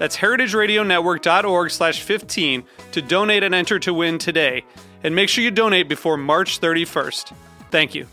That's 0.00 0.16
heritageradionetwork.org 0.16 1.70
slash 1.70 2.00
15 2.00 2.64
to 2.92 3.02
donate 3.02 3.42
and 3.42 3.54
enter 3.54 3.78
to 3.80 3.92
win 3.92 4.16
today. 4.16 4.64
And 5.04 5.14
make 5.14 5.28
sure 5.28 5.44
you 5.44 5.50
donate 5.50 5.90
before 5.90 6.16
March 6.16 6.58
31st. 6.58 7.34
Thank 7.70 7.94
you. 7.94 8.06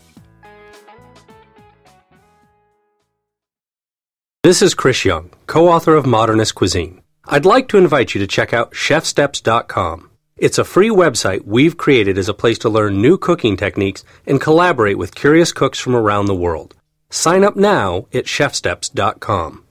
This 4.42 4.60
is 4.60 4.74
Chris 4.74 5.06
Young, 5.06 5.30
co 5.46 5.68
author 5.68 5.96
of 5.96 6.04
Modernist 6.04 6.54
Cuisine. 6.54 7.00
I'd 7.24 7.46
like 7.46 7.68
to 7.68 7.78
invite 7.78 8.14
you 8.14 8.20
to 8.20 8.26
check 8.26 8.52
out 8.52 8.72
chefsteps.com. 8.72 10.10
It's 10.36 10.58
a 10.58 10.64
free 10.64 10.90
website 10.90 11.46
we've 11.46 11.78
created 11.78 12.18
as 12.18 12.28
a 12.28 12.34
place 12.34 12.58
to 12.58 12.68
learn 12.68 13.00
new 13.00 13.16
cooking 13.16 13.56
techniques 13.56 14.04
and 14.26 14.42
collaborate 14.42 14.98
with 14.98 15.14
curious 15.14 15.52
cooks 15.52 15.78
from 15.78 15.96
around 15.96 16.26
the 16.26 16.34
world. 16.34 16.74
Sign 17.08 17.44
up 17.44 17.56
now 17.56 18.06
at 18.12 18.26
chefsteps.com. 18.26 19.64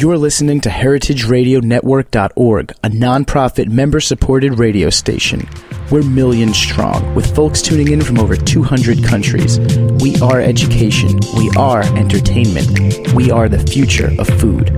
You're 0.00 0.16
listening 0.16 0.60
to 0.60 0.68
HeritageRadioNetwork.org, 0.68 2.72
a 2.84 2.88
nonprofit 2.88 3.68
member 3.68 3.98
supported 3.98 4.56
radio 4.56 4.90
station. 4.90 5.48
We're 5.90 6.04
millions 6.04 6.56
strong, 6.56 7.16
with 7.16 7.34
folks 7.34 7.60
tuning 7.60 7.90
in 7.90 8.02
from 8.02 8.20
over 8.20 8.36
200 8.36 9.02
countries. 9.02 9.58
We 10.00 10.14
are 10.20 10.40
education. 10.40 11.18
We 11.36 11.50
are 11.58 11.82
entertainment. 11.96 13.12
We 13.12 13.32
are 13.32 13.48
the 13.48 13.58
future 13.58 14.12
of 14.20 14.28
food. 14.38 14.70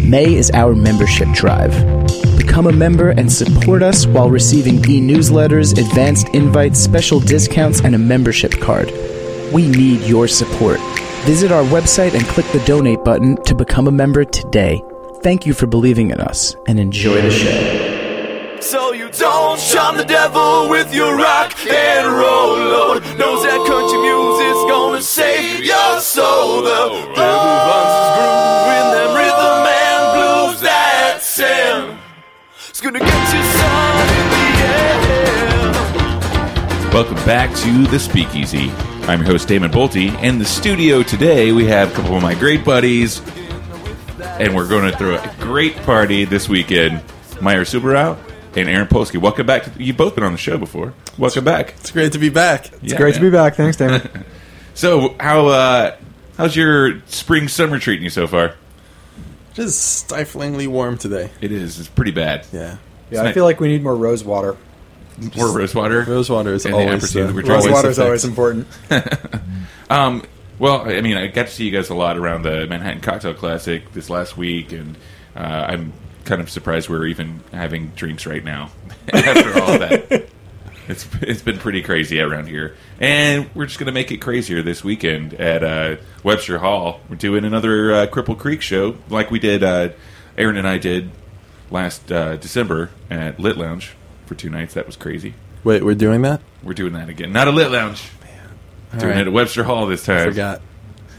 May 0.00 0.36
is 0.36 0.50
our 0.52 0.74
membership 0.74 1.28
drive. 1.34 1.72
Become 2.38 2.66
a 2.66 2.72
member 2.72 3.10
and 3.10 3.30
support 3.30 3.82
us 3.82 4.06
while 4.06 4.30
receiving 4.30 4.76
e 4.76 5.02
newsletters, 5.02 5.78
advanced 5.78 6.28
invites, 6.28 6.80
special 6.80 7.20
discounts, 7.20 7.82
and 7.82 7.94
a 7.94 7.98
membership 7.98 8.58
card. 8.58 8.90
We 9.52 9.68
need 9.68 10.00
your 10.08 10.28
support. 10.28 10.80
Visit 11.24 11.52
our 11.52 11.62
website 11.62 12.14
and 12.14 12.24
click 12.24 12.46
the 12.46 12.58
donate 12.66 13.04
button 13.04 13.36
to 13.44 13.54
become 13.54 13.86
a 13.86 13.92
member 13.92 14.24
today. 14.24 14.82
Thank 15.22 15.46
you 15.46 15.54
for 15.54 15.68
believing 15.68 16.10
in 16.10 16.20
us 16.20 16.56
and 16.66 16.80
enjoy 16.80 17.22
the 17.22 17.30
show. 17.30 18.58
So 18.60 18.92
you 18.92 19.08
don't 19.08 19.60
charm 19.60 19.98
the 19.98 20.04
devil 20.04 20.68
with 20.68 20.92
your 20.92 21.16
rock 21.16 21.54
and 21.64 22.08
roll, 22.08 22.58
Lord. 22.58 23.04
Knows 23.18 23.44
that 23.44 23.64
country 23.68 23.98
music's 24.02 24.64
gonna 24.68 25.00
save 25.00 25.64
your 25.64 26.00
soul. 26.00 26.62
The 26.62 26.90
devil 27.14 27.54
runs 27.70 27.94
his 28.02 28.10
groove 28.18 28.66
in 28.78 28.86
them 28.90 29.14
rhythm 29.14 29.62
and 29.78 30.02
blues 30.16 30.60
that 30.62 31.22
Sam. 31.22 31.98
It's 32.68 32.80
gonna 32.80 32.98
get 32.98 33.32
you 33.32 33.42
some 33.60 34.08
in 34.18 34.26
the 34.34 34.46
end. 35.70 36.92
Welcome 36.92 37.22
back 37.24 37.54
to 37.58 37.86
the 37.86 38.00
Speakeasy. 38.00 38.72
I'm 39.08 39.20
your 39.20 39.26
host 39.32 39.48
Damon 39.48 39.70
Boelte. 39.70 40.22
In 40.22 40.38
the 40.38 40.44
studio 40.44 41.02
today, 41.02 41.52
we 41.52 41.66
have 41.66 41.90
a 41.92 41.94
couple 41.94 42.16
of 42.16 42.22
my 42.22 42.34
great 42.34 42.64
buddies, 42.64 43.20
and 44.20 44.54
we're 44.54 44.68
going 44.68 44.90
to 44.90 44.96
throw 44.96 45.16
a 45.16 45.34
great 45.40 45.76
party 45.78 46.24
this 46.24 46.48
weekend. 46.48 47.00
Mayur 47.40 47.62
Subbarao 47.66 48.16
and 48.56 48.68
Aaron 48.68 48.86
Polsky. 48.86 49.20
Welcome 49.20 49.46
back. 49.46 49.64
To, 49.64 49.82
you've 49.82 49.96
both 49.96 50.14
been 50.14 50.24
on 50.24 50.32
the 50.32 50.38
show 50.38 50.56
before. 50.56 50.94
Welcome 51.18 51.44
back. 51.44 51.70
It's 51.80 51.90
great 51.90 52.12
to 52.12 52.18
be 52.18 52.28
back. 52.28 52.70
It's 52.82 52.94
Great 52.94 53.14
to 53.16 53.20
be 53.20 53.30
back. 53.30 53.56
Thanks, 53.56 53.76
Damon. 53.76 54.24
So, 54.74 55.14
how 55.20 55.48
uh, 55.48 55.96
how's 56.38 56.56
your 56.56 57.02
spring 57.04 57.48
summer 57.48 57.78
treating 57.78 58.04
you 58.04 58.08
so 58.08 58.26
far? 58.26 58.54
Just 59.52 60.06
stiflingly 60.08 60.66
warm 60.66 60.96
today. 60.96 61.28
It 61.42 61.52
is. 61.52 61.78
It's 61.78 61.90
pretty 61.90 62.12
bad. 62.12 62.46
Yeah. 62.50 62.78
Yeah, 63.10 63.22
I 63.24 63.34
feel 63.34 63.44
like 63.44 63.60
we 63.60 63.68
need 63.68 63.82
more 63.82 63.94
rose 63.94 64.24
water. 64.24 64.56
More 65.36 65.56
rose 65.56 65.74
water. 65.74 66.04
Rose 66.06 66.30
water 66.30 66.52
is 66.52 66.66
And 66.66 66.74
always 66.74 66.90
ampersand 66.90 67.24
uh, 67.24 67.26
that 67.28 67.34
we're 67.34 67.42
Rose 67.42 67.66
Always 67.66 67.72
water 67.72 67.88
is 67.90 67.98
always 67.98 68.24
important. 68.24 68.66
Um, 69.90 70.22
well, 70.58 70.88
I 70.88 71.02
mean, 71.02 71.18
I 71.18 71.26
got 71.26 71.48
to 71.48 71.52
see 71.52 71.66
you 71.66 71.70
guys 71.70 71.90
a 71.90 71.94
lot 71.94 72.16
around 72.16 72.42
the 72.42 72.66
Manhattan 72.66 73.02
Cocktail 73.02 73.34
Classic 73.34 73.92
this 73.92 74.08
last 74.08 74.38
week, 74.38 74.72
and 74.72 74.96
uh, 75.36 75.66
I'm 75.68 75.92
kind 76.24 76.40
of 76.40 76.48
surprised 76.48 76.88
we're 76.88 77.06
even 77.06 77.40
having 77.52 77.88
drinks 77.88 78.24
right 78.24 78.42
now 78.42 78.70
after 79.12 79.60
all 79.60 79.78
that. 79.78 80.28
It's 80.88 81.06
it's 81.20 81.42
been 81.42 81.58
pretty 81.58 81.80
crazy 81.80 82.20
around 82.20 82.48
here, 82.48 82.76
and 82.98 83.48
we're 83.54 83.66
just 83.66 83.78
going 83.78 83.86
to 83.86 83.92
make 83.92 84.10
it 84.10 84.16
crazier 84.16 84.62
this 84.62 84.82
weekend 84.82 85.32
at 85.34 85.62
uh, 85.62 85.96
Webster 86.24 86.58
Hall. 86.58 87.00
We're 87.08 87.14
doing 87.14 87.44
another 87.44 87.94
uh, 87.94 88.06
Cripple 88.08 88.36
Creek 88.36 88.62
show, 88.62 88.96
like 89.08 89.30
we 89.30 89.38
did. 89.38 89.62
Uh, 89.62 89.90
Aaron 90.36 90.56
and 90.56 90.66
I 90.66 90.78
did 90.78 91.12
last 91.70 92.10
uh, 92.10 92.34
December 92.36 92.90
at 93.08 93.38
Lit 93.38 93.56
Lounge 93.56 93.94
for 94.26 94.34
two 94.34 94.50
nights. 94.50 94.74
That 94.74 94.86
was 94.86 94.96
crazy. 94.96 95.34
Wait, 95.64 95.82
we're 95.82 95.94
doing 95.94 96.22
that? 96.22 96.40
We're 96.62 96.74
doing 96.74 96.92
that 96.94 97.08
again. 97.08 97.32
Not 97.32 97.48
a 97.48 97.50
Lit 97.50 97.70
Lounge. 97.70 98.02
Man. 98.22 99.00
Doing 99.00 99.12
right. 99.12 99.20
it 99.22 99.26
at 99.28 99.32
Webster 99.32 99.64
Hall 99.64 99.86
this 99.86 100.04
time. 100.04 100.18
I 100.18 100.24
forgot. 100.24 100.62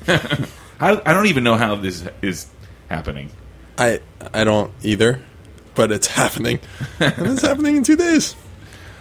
I, 0.79 1.01
I 1.05 1.13
don't 1.13 1.27
even 1.27 1.43
know 1.43 1.55
how 1.55 1.75
this 1.75 2.07
is 2.21 2.47
happening. 2.89 3.29
I 3.77 4.01
I 4.33 4.43
don't 4.43 4.71
either, 4.83 5.21
but 5.75 5.91
it's 5.91 6.07
happening. 6.07 6.59
and 6.99 7.27
it's 7.27 7.41
happening 7.41 7.77
in 7.77 7.83
two 7.83 7.95
days. 7.95 8.35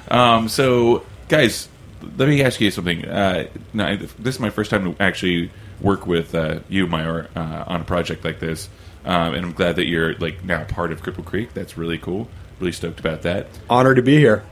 Um, 0.09 0.49
so, 0.49 1.05
guys, 1.29 1.69
let 2.17 2.29
me 2.29 2.43
ask 2.43 2.61
you 2.61 2.71
something. 2.71 3.05
Uh, 3.05 3.49
no, 3.73 3.97
this 3.97 4.35
is 4.35 4.41
my 4.41 4.51
first 4.51 4.71
time 4.71 4.85
to 4.85 5.03
actually 5.03 5.51
work 5.81 6.07
with 6.07 6.35
uh, 6.35 6.61
you, 6.69 6.87
Mayur, 6.87 7.29
uh, 7.37 7.65
on 7.67 7.81
a 7.81 7.85
project 7.85 8.25
like 8.25 8.39
this, 8.39 8.69
um, 9.05 9.35
and 9.35 9.45
I'm 9.47 9.53
glad 9.53 9.77
that 9.77 9.87
you're 9.87 10.15
like 10.15 10.45
now 10.45 10.65
part 10.65 10.93
of 10.93 11.03
Cripple 11.03 11.25
Creek. 11.25 11.53
That's 11.55 11.77
really 11.77 11.99
cool. 11.99 12.29
Really 12.63 12.71
stoked 12.71 13.01
about 13.01 13.23
that. 13.23 13.49
Honored 13.69 13.97
to 13.97 14.03
be 14.03 14.19
here. 14.19 14.45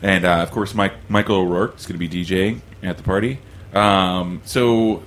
And 0.00 0.24
uh, 0.24 0.38
of 0.38 0.50
course, 0.52 0.74
Mike, 0.74 0.94
Michael 1.10 1.36
O'Rourke 1.36 1.76
is 1.76 1.84
going 1.84 2.00
to 2.00 2.08
be 2.08 2.08
DJing 2.08 2.60
at 2.82 2.96
the 2.96 3.02
party. 3.02 3.40
Um, 3.74 4.40
so 4.46 5.02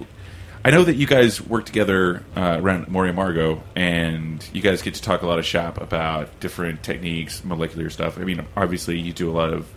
I 0.64 0.70
know 0.70 0.84
that 0.84 0.94
you 0.94 1.08
guys 1.08 1.42
work 1.42 1.66
together 1.66 2.24
uh, 2.38 2.60
around 2.62 2.86
Amor 2.86 3.06
y 3.06 3.12
Amargo, 3.12 3.64
and 3.76 4.48
you 4.54 4.62
guys 4.62 4.84
get 4.84 4.94
to 4.94 5.02
talk 5.02 5.24
a 5.24 5.26
lot 5.26 5.40
of 5.40 5.46
shop 5.48 5.82
about 5.82 6.40
different 6.40 6.84
techniques, 6.84 7.44
molecular 7.44 7.90
stuff. 7.90 8.20
I 8.20 8.26
mean, 8.26 8.46
obviously, 8.56 9.00
you 9.00 9.12
do 9.12 9.32
a 9.32 9.34
lot 9.34 9.52
of 9.52 9.68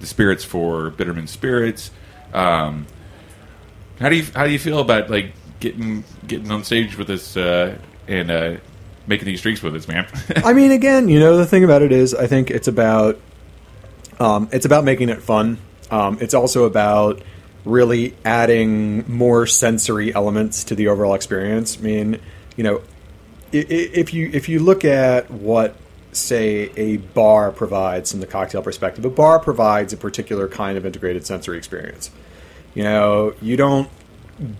the 0.00 0.06
spirits 0.06 0.42
for 0.42 0.90
Bittermens 0.90 1.30
Spirits. 1.30 1.92
Um, 2.34 2.88
how 4.00 4.08
do 4.08 4.16
you 4.16 4.24
how 4.34 4.46
do 4.46 4.50
you 4.50 4.58
feel 4.58 4.80
about 4.80 5.10
like 5.10 5.32
getting 5.60 6.02
getting 6.26 6.50
on 6.50 6.64
stage 6.64 6.98
with 6.98 7.08
us 7.08 7.36
uh, 7.36 7.78
and 8.08 8.32
uh, 8.32 8.56
making 9.10 9.26
these 9.26 9.42
drinks 9.42 9.62
with 9.62 9.74
us, 9.74 9.86
man? 9.86 10.06
I 10.36 10.54
mean, 10.54 10.70
again, 10.70 11.10
you 11.10 11.20
know, 11.20 11.36
the 11.36 11.44
thing 11.44 11.64
about 11.64 11.82
it 11.82 11.92
is, 11.92 12.14
I 12.14 12.26
think 12.26 12.50
it's 12.50 12.68
about 12.68 13.20
um, 14.18 14.48
it's 14.52 14.64
about 14.64 14.84
making 14.84 15.10
it 15.10 15.20
fun. 15.20 15.58
Um, 15.90 16.18
it's 16.20 16.32
also 16.32 16.64
about 16.64 17.20
really 17.64 18.14
adding 18.24 19.10
more 19.12 19.46
sensory 19.46 20.14
elements 20.14 20.64
to 20.64 20.74
the 20.74 20.88
overall 20.88 21.14
experience. 21.14 21.76
I 21.78 21.82
mean, 21.82 22.20
you 22.56 22.64
know, 22.64 22.82
if 23.52 24.14
you 24.14 24.30
if 24.32 24.48
you 24.48 24.60
look 24.60 24.84
at 24.84 25.30
what 25.30 25.76
say 26.12 26.70
a 26.76 26.96
bar 26.98 27.52
provides 27.52 28.10
from 28.10 28.20
the 28.20 28.26
cocktail 28.26 28.62
perspective, 28.62 29.04
a 29.04 29.10
bar 29.10 29.38
provides 29.38 29.92
a 29.92 29.96
particular 29.96 30.48
kind 30.48 30.78
of 30.78 30.86
integrated 30.86 31.26
sensory 31.26 31.58
experience. 31.58 32.10
You 32.74 32.84
know, 32.84 33.34
you 33.42 33.56
don't 33.56 33.90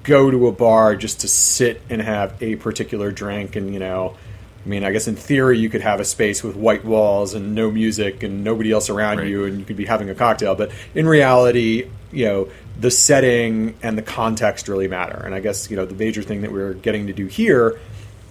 go 0.02 0.30
to 0.30 0.46
a 0.46 0.52
bar 0.52 0.96
just 0.96 1.20
to 1.20 1.28
sit 1.28 1.80
and 1.88 2.02
have 2.02 2.40
a 2.42 2.56
particular 2.56 3.10
drink 3.10 3.56
and 3.56 3.72
you 3.72 3.80
know 3.80 4.16
I 4.64 4.68
mean, 4.68 4.84
I 4.84 4.92
guess 4.92 5.08
in 5.08 5.16
theory 5.16 5.58
you 5.58 5.70
could 5.70 5.80
have 5.80 6.00
a 6.00 6.04
space 6.04 6.42
with 6.42 6.54
white 6.54 6.84
walls 6.84 7.32
and 7.34 7.54
no 7.54 7.70
music 7.70 8.22
and 8.22 8.44
nobody 8.44 8.72
else 8.72 8.90
around 8.90 9.18
Right. 9.18 9.28
you 9.28 9.44
and 9.46 9.58
you 9.58 9.64
could 9.64 9.76
be 9.76 9.86
having 9.86 10.10
a 10.10 10.14
cocktail, 10.14 10.54
but 10.54 10.70
in 10.94 11.06
reality, 11.08 11.88
you 12.12 12.24
know, 12.26 12.48
the 12.78 12.90
setting 12.90 13.74
and 13.82 13.96
the 13.96 14.02
context 14.02 14.68
really 14.68 14.88
matter. 14.88 15.16
And 15.24 15.34
I 15.34 15.40
guess, 15.40 15.70
you 15.70 15.76
know, 15.76 15.86
the 15.86 15.94
major 15.94 16.22
thing 16.22 16.42
that 16.42 16.52
we're 16.52 16.74
getting 16.74 17.06
to 17.06 17.12
do 17.12 17.26
here 17.26 17.80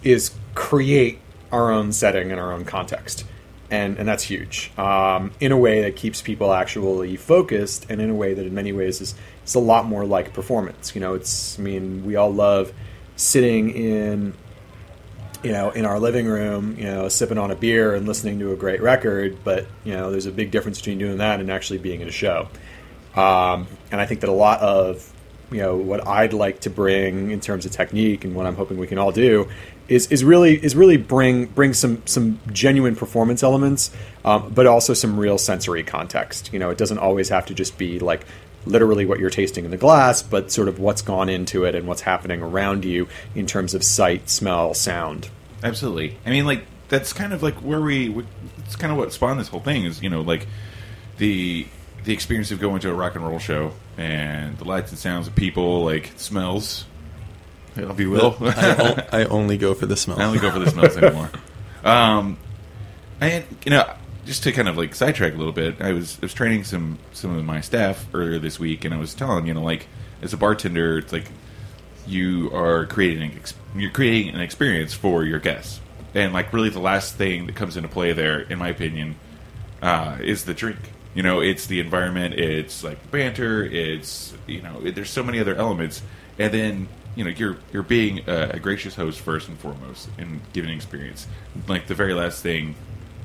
is 0.04 0.32
create 0.56 1.20
our 1.52 1.72
own 1.72 1.92
setting 1.92 2.32
and 2.32 2.40
our 2.40 2.54
own 2.54 2.64
context. 2.66 3.26
and 3.72 3.98
and 4.00 4.08
that's 4.08 4.24
huge. 4.24 4.72
Um, 4.80 5.32
in 5.40 5.52
a 5.52 5.58
way 5.58 5.82
that 5.84 5.96
keeps 5.96 6.22
people 6.24 6.54
actually 6.54 7.16
focused, 7.18 7.86
and 7.90 8.02
in 8.02 8.10
a 8.10 8.16
way 8.16 8.34
that 8.34 8.46
in 8.46 8.54
many 8.54 8.72
ways 8.72 9.00
is 9.02 9.14
it's 9.44 9.54
a 9.54 9.60
lot 9.60 9.86
more 9.86 10.06
like 10.06 10.34
performance. 10.34 10.96
You 10.96 11.02
know, 11.02 11.14
it's 11.14 11.58
I 11.60 11.62
mean 11.62 12.04
we 12.06 12.16
all 12.16 12.34
love 12.34 12.74
sitting 13.16 13.70
in 13.70 14.34
you 15.44 15.52
know, 15.52 15.70
in 15.72 15.86
our 15.86 16.00
living 16.00 16.28
room, 16.28 16.76
you 16.78 16.86
know, 16.86 17.08
sipping 17.10 17.38
on 17.38 17.52
a 17.52 17.56
beer 17.56 17.96
and 17.96 18.08
listening 18.08 18.40
to 18.40 18.52
a 18.52 18.56
great 18.56 18.82
record. 18.82 19.38
But 19.44 19.68
you 19.84 19.94
know, 19.94 20.12
there's 20.12 20.26
a 20.26 20.32
big 20.32 20.52
difference 20.52 20.80
between 20.80 20.98
doing 20.98 21.18
that 21.18 21.40
and 21.40 21.50
actually 21.52 21.80
being 21.80 22.02
at 22.02 22.08
a 22.08 22.12
show. 22.12 22.48
Um, 23.16 23.68
and 23.92 24.00
I 24.00 24.06
think 24.06 24.22
that 24.22 24.30
a 24.30 24.34
lot 24.34 24.60
of 24.62 25.14
you 25.52 25.60
know 25.60 25.78
what 25.78 26.08
I'd 26.08 26.34
like 26.34 26.62
to 26.62 26.70
bring 26.70 27.32
in 27.32 27.40
terms 27.40 27.66
of 27.66 27.72
technique 27.72 28.24
and 28.24 28.36
what 28.36 28.46
I'm 28.46 28.56
hoping 28.56 28.78
we 28.78 28.88
can 28.88 28.98
all 28.98 29.12
do 29.12 29.50
is, 29.88 30.08
is 30.12 30.24
really 30.24 30.64
is 30.64 30.76
really 30.76 30.98
bring 30.98 31.46
bring 31.46 31.74
some 31.74 32.06
some 32.06 32.40
genuine 32.52 32.96
performance 32.96 33.44
elements, 33.44 33.92
um, 34.24 34.52
but 34.54 34.68
also 34.68 34.94
some 34.94 35.20
real 35.20 35.38
sensory 35.38 35.84
context. 35.84 36.54
You 36.54 36.60
know, 36.60 36.70
it 36.70 36.78
doesn't 36.78 37.00
always 37.00 37.30
have 37.30 37.48
to 37.48 37.54
just 37.54 37.78
be 37.78 38.00
like 38.00 38.26
literally 38.70 39.06
what 39.06 39.20
you're 39.20 39.30
tasting 39.30 39.66
in 39.66 39.72
the 39.72 39.78
glass, 39.78 40.22
but 40.22 40.52
sort 40.52 40.68
of 40.68 40.80
what's 40.80 41.02
gone 41.02 41.30
into 41.30 41.66
it 41.66 41.76
and 41.76 41.88
what's 41.88 42.02
happening 42.02 42.42
around 42.42 42.86
you 42.86 43.08
in 43.36 43.46
terms 43.46 43.74
of 43.74 43.84
sight, 43.84 44.30
smell, 44.30 44.74
sound. 44.74 45.30
Absolutely. 45.64 46.18
I 46.26 46.30
mean, 46.30 46.46
like 46.46 46.66
that's 46.88 47.14
kind 47.14 47.34
of 47.34 47.44
like 47.44 47.56
where 47.56 47.82
we. 47.82 48.26
It's 48.60 48.76
kind 48.76 48.92
of 48.92 48.98
what 48.98 49.12
spawned 49.12 49.40
this 49.40 49.48
whole 49.48 49.60
thing. 49.60 49.86
Is 49.86 50.02
you 50.02 50.10
know 50.10 50.22
like 50.22 50.48
the 51.18 51.68
the 52.04 52.14
experience 52.14 52.52
of 52.52 52.60
going 52.60 52.80
to 52.82 52.90
a 52.90 52.94
rock 52.94 53.16
and 53.16 53.26
roll 53.26 53.40
show 53.40 53.74
and 53.98 54.58
the 54.58 54.66
lights 54.66 54.92
and 54.92 55.00
sounds 55.00 55.28
of 55.28 55.36
people, 55.36 55.84
like 55.84 56.12
smells, 56.16 56.86
if 57.76 58.00
you 58.00 58.10
will. 58.10 58.38
I 58.42 59.28
only 59.30 59.58
go 59.58 59.74
for 59.74 59.86
the 59.86 59.98
smells. 59.98 60.20
I 60.20 60.26
only 60.26 60.40
go 60.40 60.52
for 60.52 60.60
the 60.60 60.70
smells 60.72 60.98
anymore. 60.98 61.30
Um, 61.82 62.38
and 63.22 63.46
you 63.64 63.72
know, 63.72 63.90
just 64.30 64.44
to 64.44 64.52
kind 64.52 64.70
of 64.70 64.78
like 64.78 64.94
sidetrack 64.94 65.34
a 65.34 65.38
little 65.38 65.52
bit, 65.52 65.82
I 65.82 65.92
was 65.92 66.20
I 66.22 66.26
was 66.26 66.36
training 66.36 66.64
some 66.64 67.00
some 67.14 67.36
of 67.36 67.44
my 67.46 67.62
staff 67.62 68.06
earlier 68.14 68.38
this 68.38 68.60
week, 68.60 68.86
and 68.86 68.94
I 68.94 68.98
was 69.00 69.16
telling 69.16 69.48
you 69.48 69.56
know 69.56 69.64
like 69.64 69.88
as 70.22 70.34
a 70.34 70.38
bartender, 70.38 71.00
it's 71.00 71.12
like 71.12 71.26
you 72.06 72.52
are 72.54 72.86
creating 72.86 73.24
an 73.24 73.32
you're 73.76 73.90
creating 73.90 74.36
an 74.36 74.40
experience 74.40 74.94
for 74.94 75.24
your 75.24 75.40
guests, 75.40 75.82
and 76.14 76.32
like 76.32 76.54
really 76.54 76.70
the 76.70 76.80
last 76.80 77.16
thing 77.16 77.48
that 77.48 77.56
comes 77.56 77.76
into 77.76 77.90
play 77.90 78.14
there, 78.14 78.42
in 78.42 78.60
my 78.60 78.68
opinion, 78.70 79.16
uh, 79.82 80.20
is 80.22 80.46
the 80.46 80.54
drink. 80.54 80.78
You 81.16 81.24
know, 81.24 81.42
it's 81.42 81.66
the 81.66 81.80
environment, 81.80 82.36
it's 82.36 82.84
like 82.84 83.10
banter, 83.10 83.64
it's 83.64 84.36
you 84.46 84.62
know, 84.62 84.80
there's 84.80 85.10
so 85.10 85.24
many 85.24 85.40
other 85.40 85.56
elements, 85.56 86.04
and 86.38 86.54
then 86.54 86.88
you 87.16 87.24
know 87.24 87.32
you're 87.32 87.58
you're 87.74 87.82
being 87.82 88.20
a, 88.28 88.52
a 88.52 88.60
gracious 88.60 88.94
host 88.94 89.22
first 89.22 89.48
and 89.48 89.58
foremost 89.58 90.08
and 90.20 90.40
giving 90.54 90.70
experience. 90.70 91.26
Like 91.68 91.88
the 91.88 91.96
very 91.96 92.14
last 92.14 92.44
thing 92.44 92.76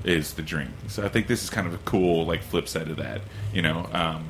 is 0.04 0.34
the 0.34 0.42
drink. 0.42 0.70
So 0.88 1.04
I 1.04 1.08
think 1.08 1.26
this 1.26 1.42
is 1.42 1.50
kind 1.50 1.66
of 1.66 1.74
a 1.74 1.78
cool 1.78 2.26
like 2.26 2.42
flip 2.42 2.68
side 2.68 2.88
of 2.88 2.96
that. 2.96 3.20
You 3.52 3.62
know, 3.62 3.88
um, 3.92 4.28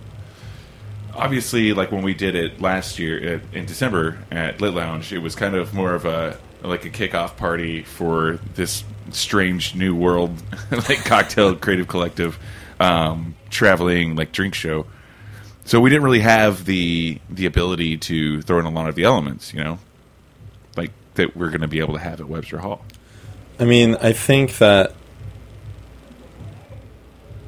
obviously, 1.14 1.72
like 1.72 1.92
when 1.92 2.02
we 2.02 2.14
did 2.14 2.34
it 2.34 2.60
last 2.60 2.98
year 2.98 3.36
uh, 3.36 3.56
in 3.56 3.66
December 3.66 4.18
at 4.30 4.60
Lit 4.60 4.74
Lounge, 4.74 5.12
it 5.12 5.18
was 5.18 5.34
kind 5.34 5.54
of 5.54 5.74
more 5.74 5.94
of 5.94 6.04
a 6.04 6.38
like 6.62 6.84
a 6.84 6.90
kickoff 6.90 7.36
party 7.36 7.82
for 7.82 8.38
this 8.54 8.84
strange 9.10 9.74
new 9.74 9.94
world 9.94 10.42
like 10.70 11.04
cocktail 11.04 11.54
creative 11.54 11.86
collective 11.86 12.38
um, 12.80 13.34
traveling 13.50 14.16
like 14.16 14.32
drink 14.32 14.54
show. 14.54 14.86
So 15.66 15.80
we 15.80 15.90
didn't 15.90 16.04
really 16.04 16.20
have 16.20 16.64
the 16.64 17.20
the 17.30 17.46
ability 17.46 17.98
to 17.98 18.42
throw 18.42 18.58
in 18.58 18.66
a 18.66 18.70
lot 18.70 18.88
of 18.88 18.94
the 18.94 19.04
elements, 19.04 19.52
you 19.54 19.62
know, 19.62 19.78
like 20.76 20.90
that 21.14 21.36
we're 21.36 21.48
going 21.48 21.62
to 21.62 21.68
be 21.68 21.80
able 21.80 21.94
to 21.94 22.00
have 22.00 22.20
at 22.20 22.28
Webster 22.28 22.58
Hall. 22.58 22.84
I 23.58 23.64
mean, 23.64 23.96
I 24.00 24.12
think 24.12 24.58
that 24.58 24.94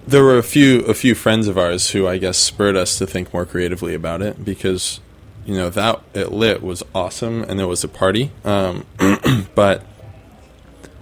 there 0.06 0.22
were 0.22 0.38
a 0.38 0.42
few 0.42 0.80
a 0.82 0.94
few 0.94 1.14
friends 1.14 1.48
of 1.48 1.58
ours 1.58 1.90
who 1.90 2.06
I 2.06 2.18
guess 2.18 2.38
spurred 2.38 2.76
us 2.76 2.98
to 2.98 3.06
think 3.06 3.32
more 3.32 3.44
creatively 3.44 3.94
about 3.94 4.22
it 4.22 4.44
because 4.44 5.00
you 5.44 5.54
know 5.54 5.68
that 5.70 6.02
it 6.14 6.32
lit 6.32 6.62
was 6.62 6.82
awesome 6.94 7.42
and 7.42 7.60
it 7.60 7.66
was 7.66 7.82
a 7.84 7.88
party, 7.88 8.30
um, 8.44 8.86
but 9.54 9.84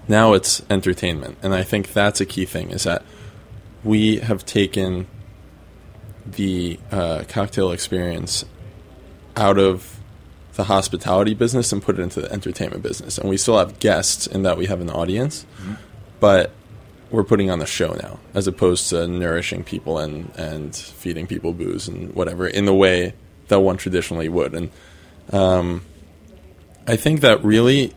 now 0.09 0.33
it's 0.33 0.63
entertainment, 0.71 1.39
and 1.43 1.55
I 1.55 1.63
think 1.63 1.93
that's 1.93 2.21
a 2.21 2.27
key 2.27 2.45
thing 2.45 2.71
is 2.71 2.85
that 2.85 3.05
we 3.83 4.19
have 4.19 4.47
taken 4.47 5.07
the 6.27 6.79
uh, 6.91 7.25
cocktail 7.29 7.71
experience 7.71 8.45
out 9.37 9.59
of 9.59 10.01
the 10.55 10.65
hospitality 10.65 11.35
business 11.35 11.73
and 11.73 11.83
put 11.83 11.99
it 11.99 12.03
into 12.03 12.21
the 12.21 12.33
entertainment 12.33 12.83
business. 12.83 13.19
And 13.19 13.29
we 13.29 13.37
still 13.37 13.59
have 13.59 13.79
guests 13.81 14.27
in 14.27 14.43
that 14.43 14.57
we 14.57 14.67
have 14.67 14.81
an 14.81 14.89
audience, 14.89 15.45
but 16.21 16.53
we're 17.15 17.23
putting 17.23 17.49
on 17.49 17.61
the 17.61 17.67
show 17.67 17.93
now 17.93 18.19
as 18.35 18.49
opposed 18.49 18.89
to 18.89 19.07
nourishing 19.07 19.63
people 19.63 19.99
and, 19.99 20.35
and 20.37 20.75
feeding 20.75 21.29
people 21.29 21.53
booze 21.53 21.87
and 21.87 22.13
whatever 22.13 22.47
in 22.49 22.65
the 22.65 22.75
way 22.75 23.15
that 23.47 23.61
one 23.61 23.77
traditionally 23.77 24.29
would. 24.29 24.53
And 24.53 24.71
um, 25.33 25.83
I 26.89 26.97
think 26.97 27.21
that 27.21 27.43
really 27.45 27.95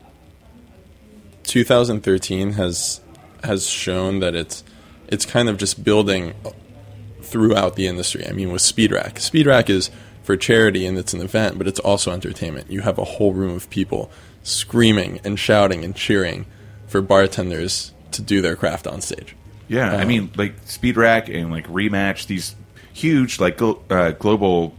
2013 1.43 2.53
has 2.53 3.01
has 3.43 3.67
shown 3.67 4.19
that 4.19 4.35
it's 4.35 4.63
it's 5.07 5.25
kind 5.25 5.49
of 5.49 5.57
just 5.57 5.83
building 5.83 6.35
throughout 7.23 7.75
the 7.75 7.87
industry. 7.87 8.27
I 8.27 8.33
mean, 8.33 8.51
with 8.51 8.61
Speed 8.61 8.91
Rack, 8.91 9.19
Speed 9.19 9.47
Rack 9.47 9.67
is 9.67 9.89
for 10.21 10.37
charity 10.37 10.85
and 10.85 10.95
it's 10.95 11.13
an 11.13 11.21
event, 11.21 11.57
but 11.57 11.67
it's 11.67 11.79
also 11.79 12.11
entertainment. 12.11 12.69
You 12.69 12.81
have 12.81 12.99
a 12.99 13.03
whole 13.03 13.33
room 13.33 13.55
of 13.55 13.67
people 13.71 14.11
screaming 14.43 15.19
and 15.23 15.39
shouting 15.39 15.83
and 15.83 15.95
cheering 15.95 16.45
for 16.85 17.01
bartenders 17.01 17.93
to 18.11 18.21
do 18.21 18.41
their 18.41 18.55
craft 18.55 18.87
on 18.87 19.01
stage. 19.01 19.35
Yeah, 19.67 19.95
I 19.95 20.05
mean, 20.05 20.31
like 20.37 20.53
Speed 20.65 20.95
Rack 20.95 21.27
and 21.27 21.51
like 21.51 21.67
Rematch, 21.67 22.27
these 22.27 22.55
huge 22.93 23.39
like 23.39 23.57
glo- 23.57 23.83
uh, 23.89 24.11
global 24.11 24.73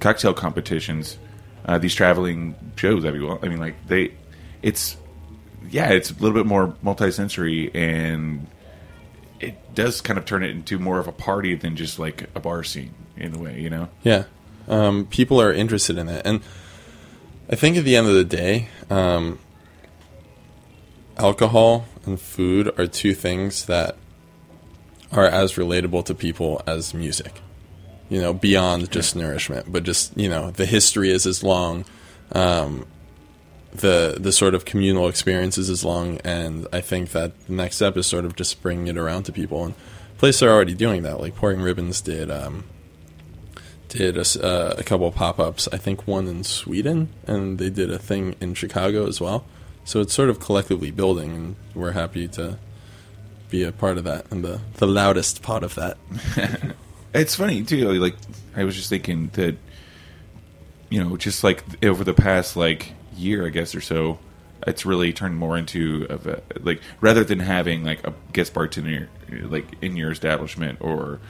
cocktail 0.00 0.34
competitions, 0.34 1.18
uh, 1.64 1.78
these 1.78 1.94
traveling 1.94 2.54
shows. 2.76 3.04
I 3.04 3.10
mean, 3.10 3.38
I 3.42 3.48
mean, 3.48 3.58
like 3.58 3.86
they, 3.86 4.12
it's 4.62 4.96
yeah, 5.70 5.88
it's 5.90 6.10
a 6.10 6.14
little 6.14 6.34
bit 6.34 6.46
more 6.46 6.74
multi-sensory 6.82 7.70
and 7.74 8.46
it 9.40 9.74
does 9.74 10.00
kind 10.00 10.18
of 10.18 10.24
turn 10.24 10.42
it 10.42 10.50
into 10.50 10.78
more 10.78 10.98
of 10.98 11.08
a 11.08 11.12
party 11.12 11.54
than 11.54 11.76
just 11.76 11.98
like 11.98 12.28
a 12.34 12.40
bar 12.40 12.62
scene 12.64 12.94
in 13.16 13.34
a 13.34 13.38
way, 13.38 13.60
you 13.60 13.70
know. 13.70 13.88
Yeah, 14.02 14.24
um, 14.68 15.06
people 15.06 15.40
are 15.40 15.52
interested 15.52 15.98
in 15.98 16.08
it, 16.08 16.22
and 16.24 16.40
I 17.50 17.56
think 17.56 17.76
at 17.76 17.84
the 17.84 17.96
end 17.96 18.06
of 18.06 18.14
the 18.14 18.24
day, 18.24 18.68
um, 18.90 19.38
alcohol 21.16 21.86
and 22.06 22.20
food 22.20 22.72
are 22.78 22.86
two 22.86 23.14
things 23.14 23.66
that 23.66 23.96
are 25.12 25.26
as 25.26 25.54
relatable 25.54 26.04
to 26.06 26.14
people 26.14 26.62
as 26.66 26.94
music. 26.94 27.40
You 28.10 28.20
know, 28.20 28.34
beyond 28.34 28.90
just 28.90 29.16
nourishment, 29.16 29.72
but 29.72 29.82
just 29.82 30.16
you 30.16 30.28
know, 30.28 30.50
the 30.50 30.66
history 30.66 31.10
is 31.10 31.26
as 31.26 31.42
long. 31.42 31.84
Um, 32.32 32.86
the 33.72 34.16
the 34.20 34.30
sort 34.30 34.54
of 34.54 34.64
communal 34.64 35.08
experiences 35.08 35.68
is 35.68 35.80
as 35.80 35.84
long, 35.84 36.18
and 36.18 36.66
I 36.72 36.80
think 36.80 37.10
that 37.10 37.46
the 37.46 37.54
next 37.54 37.76
step 37.76 37.96
is 37.96 38.06
sort 38.06 38.24
of 38.24 38.36
just 38.36 38.62
bringing 38.62 38.86
it 38.88 38.96
around 38.96 39.24
to 39.24 39.32
people. 39.32 39.64
And 39.64 39.74
places 40.18 40.42
are 40.42 40.50
already 40.50 40.74
doing 40.74 41.02
that. 41.02 41.20
Like 41.20 41.34
Pouring 41.34 41.60
Ribbons 41.60 42.00
did 42.00 42.30
um, 42.30 42.64
did 43.88 44.16
a, 44.16 44.44
uh, 44.44 44.74
a 44.78 44.82
couple 44.82 45.08
of 45.08 45.14
pop 45.14 45.40
ups. 45.40 45.68
I 45.72 45.78
think 45.78 46.06
one 46.06 46.28
in 46.28 46.44
Sweden, 46.44 47.08
and 47.26 47.58
they 47.58 47.70
did 47.70 47.90
a 47.90 47.98
thing 47.98 48.36
in 48.40 48.54
Chicago 48.54 49.06
as 49.06 49.20
well. 49.20 49.44
So 49.84 50.00
it's 50.00 50.14
sort 50.14 50.30
of 50.30 50.40
collectively 50.40 50.90
building, 50.90 51.32
and 51.32 51.56
we're 51.74 51.92
happy 51.92 52.26
to 52.28 52.58
be 53.50 53.62
a 53.62 53.72
part 53.72 53.98
of 53.98 54.04
that 54.04 54.30
and 54.32 54.44
the 54.44 54.60
the 54.74 54.86
loudest 54.86 55.42
part 55.42 55.62
of 55.62 55.74
that. 55.74 55.96
It's 57.14 57.36
funny 57.36 57.62
too. 57.62 57.92
Like 57.92 58.16
I 58.56 58.64
was 58.64 58.74
just 58.74 58.90
thinking 58.90 59.28
that, 59.34 59.56
you 60.90 61.02
know, 61.02 61.16
just 61.16 61.44
like 61.44 61.62
over 61.84 62.02
the 62.02 62.12
past 62.12 62.56
like 62.56 62.92
year, 63.16 63.46
I 63.46 63.50
guess 63.50 63.72
or 63.72 63.80
so, 63.80 64.18
it's 64.66 64.84
really 64.84 65.12
turned 65.12 65.36
more 65.36 65.56
into 65.56 66.08
of 66.10 66.26
a, 66.26 66.42
like 66.60 66.80
rather 67.00 67.22
than 67.22 67.38
having 67.38 67.84
like 67.84 68.04
a 68.04 68.12
guest 68.32 68.52
bartender 68.52 69.08
like 69.30 69.64
in 69.80 69.96
your 69.96 70.10
establishment 70.10 70.78
or 70.80 71.20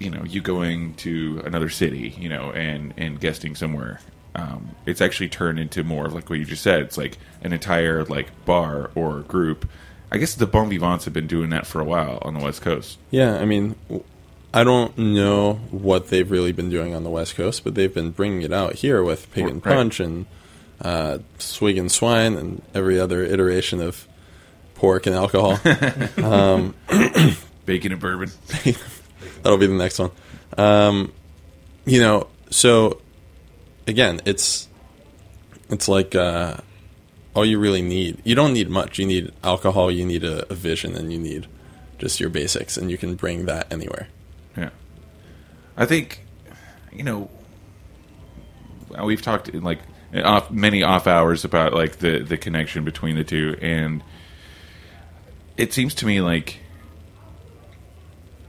you 0.00 0.10
know 0.10 0.24
you 0.24 0.40
going 0.40 0.94
to 0.94 1.40
another 1.44 1.68
city, 1.68 2.16
you 2.18 2.28
know, 2.28 2.50
and 2.50 2.92
and 2.96 3.20
guesting 3.20 3.54
somewhere. 3.54 4.00
Um, 4.34 4.70
it's 4.86 5.00
actually 5.00 5.28
turned 5.28 5.58
into 5.58 5.84
more 5.84 6.06
of 6.06 6.14
like 6.14 6.30
what 6.30 6.38
you 6.38 6.44
just 6.44 6.62
said. 6.62 6.82
It's 6.82 6.96
like 6.96 7.18
an 7.42 7.52
entire 7.52 8.04
like 8.04 8.28
bar 8.44 8.90
or 8.94 9.20
group. 9.20 9.68
I 10.10 10.18
guess 10.18 10.34
the 10.34 10.46
Bon 10.46 10.68
Vivants 10.68 11.04
have 11.06 11.14
been 11.14 11.26
doing 11.26 11.50
that 11.50 11.66
for 11.66 11.80
a 11.80 11.84
while 11.84 12.18
on 12.22 12.34
the 12.34 12.40
West 12.40 12.62
Coast. 12.62 12.98
Yeah, 13.10 13.36
I 13.38 13.44
mean, 13.44 13.76
I 14.52 14.64
don't 14.64 14.96
know 14.98 15.54
what 15.70 16.08
they've 16.08 16.30
really 16.30 16.52
been 16.52 16.68
doing 16.68 16.94
on 16.94 17.04
the 17.04 17.10
West 17.10 17.34
Coast, 17.34 17.64
but 17.64 17.74
they've 17.74 17.92
been 17.92 18.10
bringing 18.10 18.42
it 18.42 18.52
out 18.52 18.74
here 18.74 19.02
with 19.02 19.30
Pig 19.32 19.46
and 19.46 19.64
Right. 19.64 19.74
Punch 19.74 20.00
and 20.00 20.26
uh, 20.82 21.18
Swig 21.38 21.78
and 21.78 21.90
Swine 21.90 22.36
and 22.36 22.62
every 22.74 23.00
other 23.00 23.22
iteration 23.22 23.80
of 23.80 24.06
pork 24.74 25.06
and 25.06 25.14
alcohol. 25.14 25.58
Bacon 27.66 27.92
and 27.92 28.00
bourbon. 28.00 28.30
That'll 29.42 29.58
be 29.58 29.66
the 29.66 29.74
next 29.74 29.98
one. 29.98 30.10
Um, 30.58 31.12
you 31.84 32.00
know, 32.00 32.28
so 32.50 33.00
again, 33.86 34.20
it's 34.24 34.68
it's 35.70 35.88
like 35.88 36.14
uh, 36.14 36.58
all 37.34 37.44
you 37.44 37.58
really 37.58 37.82
need. 37.82 38.20
You 38.24 38.34
don't 38.34 38.52
need 38.52 38.68
much. 38.68 38.98
You 38.98 39.06
need 39.06 39.32
alcohol. 39.42 39.90
You 39.90 40.04
need 40.04 40.24
a, 40.24 40.50
a 40.50 40.54
vision, 40.54 40.94
and 40.94 41.12
you 41.12 41.18
need 41.18 41.46
just 41.98 42.20
your 42.20 42.30
basics, 42.30 42.76
and 42.76 42.90
you 42.90 42.98
can 42.98 43.14
bring 43.14 43.46
that 43.46 43.72
anywhere. 43.72 44.08
Yeah, 44.56 44.70
I 45.76 45.86
think 45.86 46.24
you 46.92 47.04
know 47.04 47.30
we've 49.02 49.22
talked 49.22 49.48
in 49.48 49.62
like 49.62 49.80
off 50.24 50.50
many 50.50 50.82
off 50.82 51.06
hours 51.06 51.44
about 51.44 51.72
like 51.72 51.98
the 51.98 52.18
the 52.20 52.36
connection 52.36 52.84
between 52.84 53.16
the 53.16 53.24
two, 53.24 53.56
and 53.60 54.02
it 55.56 55.72
seems 55.72 55.94
to 55.94 56.06
me 56.06 56.20
like 56.20 56.58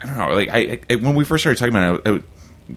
I 0.02 0.08
don't 0.08 0.18
know, 0.18 0.36
like 0.36 0.50
I, 0.52 0.80
I 0.90 0.96
when 0.96 1.16
we 1.16 1.24
first 1.24 1.44
started 1.44 1.60
talking 1.60 1.76
about 1.76 2.06
it, 2.06 2.10
I, 2.10 2.16
I, 2.16 2.24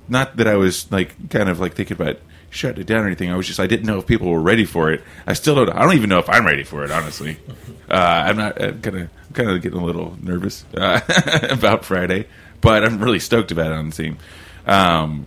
not 0.08 0.36
that 0.36 0.46
I 0.46 0.56
was 0.56 0.90
like 0.92 1.30
kind 1.30 1.48
of 1.48 1.58
like 1.58 1.74
thinking 1.74 1.96
about 1.96 2.18
shutting 2.50 2.80
it 2.80 2.86
down 2.86 3.04
or 3.04 3.06
anything. 3.06 3.30
I 3.30 3.36
was 3.36 3.46
just 3.46 3.60
I 3.60 3.66
didn't 3.66 3.86
know 3.86 3.98
if 3.98 4.06
people 4.06 4.30
were 4.30 4.40
ready 4.40 4.64
for 4.64 4.90
it. 4.90 5.02
I 5.26 5.34
still 5.34 5.54
don't. 5.54 5.70
I 5.70 5.82
don't 5.82 5.94
even 5.94 6.08
know 6.08 6.18
if 6.18 6.28
I'm 6.28 6.46
ready 6.46 6.64
for 6.64 6.84
it. 6.84 6.90
Honestly, 6.90 7.38
uh, 7.90 7.94
I'm 7.94 8.36
not. 8.36 8.60
I'm 8.62 8.80
kind 8.80 8.96
of 8.98 9.10
kind 9.32 9.50
of 9.50 9.62
getting 9.62 9.78
a 9.78 9.84
little 9.84 10.16
nervous 10.20 10.64
uh, 10.76 11.00
about 11.50 11.84
Friday, 11.84 12.26
but 12.60 12.84
I'm 12.84 12.98
really 12.98 13.18
stoked 13.18 13.50
about 13.50 13.66
it 13.66 13.74
on 13.74 13.90
the 13.90 13.96
team. 13.96 14.18
Um, 14.66 15.26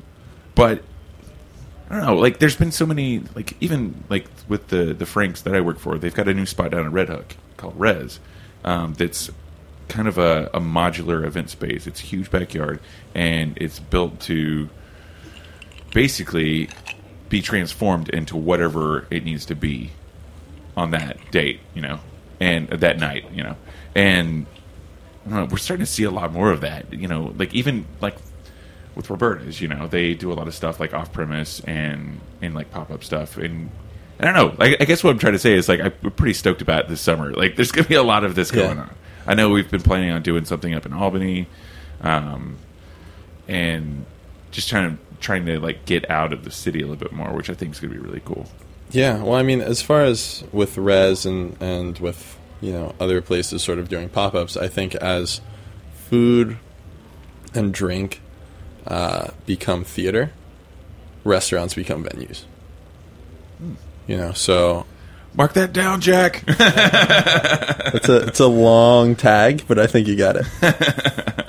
but 0.56 0.84
I 1.90 1.98
don't 1.98 2.06
know. 2.06 2.16
Like, 2.16 2.40
there's 2.40 2.56
been 2.56 2.72
so 2.72 2.86
many. 2.86 3.24
Like, 3.36 3.56
even 3.62 4.04
like 4.10 4.28
with 4.48 4.68
the 4.68 4.94
the 4.94 5.06
Franks 5.06 5.42
that 5.42 5.56
I 5.56 5.62
work 5.62 5.80
for, 5.80 5.98
they've 5.98 6.14
got 6.14 6.28
a 6.28 6.34
new 6.34 6.46
spot 6.46 6.72
down 6.72 6.86
at 6.86 6.92
Red 6.92 7.10
Hook 7.10 7.36
called 7.58 7.80
Res. 7.80 8.20
Um, 8.64 8.94
that's 8.94 9.30
kind 9.88 10.08
of 10.08 10.18
a, 10.18 10.50
a 10.54 10.60
modular 10.60 11.26
event 11.26 11.50
space. 11.50 11.88
It's 11.88 12.02
a 12.02 12.06
huge 12.06 12.30
backyard, 12.30 12.80
and 13.16 13.58
it's 13.58 13.80
built 13.80 14.20
to 14.22 14.70
basically 15.94 16.70
be 17.30 17.42
transformed 17.42 18.10
into 18.10 18.36
whatever 18.36 19.06
it 19.12 19.24
needs 19.24 19.46
to 19.46 19.56
be 19.56 19.92
on 20.76 20.92
that 20.92 21.18
date, 21.32 21.60
you 21.74 21.82
know, 21.82 22.00
and 22.40 22.68
that 22.70 22.98
night, 23.00 23.26
you 23.32 23.44
know, 23.44 23.56
and 23.96 24.46
I 25.26 25.30
don't 25.30 25.40
know, 25.40 25.46
we're 25.52 25.58
starting 25.58 25.86
to 25.86 25.92
see 25.92 26.04
a 26.04 26.12
lot 26.12 26.32
more 26.34 26.52
of 26.52 26.62
that, 26.62 26.92
you 26.94 27.08
know, 27.08 27.34
like 27.38 27.54
even 27.54 27.86
like 28.02 28.16
with 28.96 29.10
Roberta's, 29.10 29.62
you 29.62 29.68
know, 29.68 29.88
they 29.88 30.14
do 30.14 30.32
a 30.32 30.36
lot 30.36 30.48
of 30.48 30.56
stuff 30.56 30.80
like 30.80 30.94
off 30.94 31.14
premise 31.14 31.60
and 31.62 32.20
and 32.42 32.56
like 32.56 32.72
pop 32.72 32.90
up 32.92 33.04
stuff, 33.04 33.38
and 33.38 33.70
I 34.20 34.26
don't 34.26 34.34
know. 34.34 34.56
I, 34.66 34.76
I 34.80 34.86
guess 34.86 35.04
what 35.04 35.12
I'm 35.12 35.20
trying 35.20 35.34
to 35.34 35.40
say 35.40 35.54
is 35.54 35.70
like 35.70 35.80
I'm 35.82 35.92
pretty 36.12 36.34
stoked 36.34 36.62
about 36.62 36.90
this 36.90 37.00
summer. 37.00 37.32
Like, 37.32 37.56
there's 37.56 37.72
gonna 37.72 37.88
be 37.88 37.96
a 37.96 38.04
lot 38.04 38.24
of 38.24 38.36
this 38.36 38.52
Yeah. 38.52 38.64
going 38.64 38.80
on. 38.80 38.94
I 39.28 39.36
know 39.36 39.50
we've 39.50 39.70
been 39.70 39.82
planning 39.82 40.10
on 40.12 40.24
doing 40.24 40.46
something 40.46 40.74
up 40.74 40.86
in 40.86 40.94
Albany, 40.94 41.48
um, 42.02 42.56
and 43.48 44.06
just 44.52 44.70
trying 44.70 44.98
to 44.98 45.04
trying 45.20 45.46
to 45.46 45.60
like 45.60 45.86
get 45.86 46.10
out 46.10 46.34
of 46.34 46.44
the 46.44 46.52
city 46.52 46.80
a 46.80 46.88
little 46.88 46.96
bit 46.96 47.12
more, 47.12 47.34
which 47.34 47.50
I 47.50 47.54
think 47.54 47.74
is 47.74 47.80
gonna 47.80 47.94
be 47.94 48.00
really 48.00 48.22
cool. 48.24 48.48
Yeah, 48.92 49.22
well, 49.22 49.36
I 49.36 49.44
mean, 49.44 49.62
as 49.62 49.82
far 49.82 50.04
as 50.04 50.44
with 50.52 50.78
Res 50.78 51.26
and 51.26 51.56
and 51.62 51.98
with 52.00 52.38
you 52.62 52.72
know 52.72 52.96
other 53.00 53.22
places 53.22 53.64
sort 53.64 53.80
of 53.80 53.90
doing 53.90 54.10
pop 54.10 54.34
ups, 54.34 54.58
I 54.58 54.68
think 54.68 54.96
as 54.96 55.42
food 55.94 56.58
and 57.54 57.74
drink 57.74 58.22
uh, 58.88 59.30
become 59.46 59.84
theater, 59.84 60.32
restaurants 61.24 61.74
become 61.76 62.04
venues. 62.04 62.44
You 64.08 64.18
know, 64.18 64.32
so 64.32 64.86
Mark 65.36 65.54
that 65.54 65.74
down, 65.74 66.02
Jack. 66.02 66.44
it's 66.48 68.10
a 68.10 68.28
it's 68.28 68.40
a 68.40 68.48
long 68.48 69.16
tag, 69.16 69.64
but 69.68 69.78
I 69.78 69.88
think 69.88 70.08
you 70.08 70.16
got 70.16 70.38
it. 70.38 70.46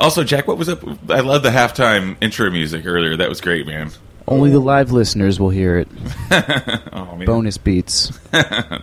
also, 0.00 0.24
Jack, 0.24 0.48
what 0.48 0.58
was 0.58 0.68
up? 0.68 0.82
I 1.10 1.20
love 1.20 1.42
the 1.42 1.50
halftime 1.50 2.16
intro 2.20 2.50
music 2.50 2.86
earlier. 2.86 3.16
That 3.16 3.28
was 3.28 3.40
great, 3.40 3.66
man. 3.66 3.90
Only 4.26 4.50
the 4.50 4.60
live 4.60 4.92
listeners 4.92 5.38
will 5.40 5.50
hear 5.50 5.78
it. 5.78 5.88
Oh, 6.92 7.16
man. 7.16 7.26
Bonus 7.26 7.56
beats. 7.56 8.18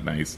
nice. 0.03 0.37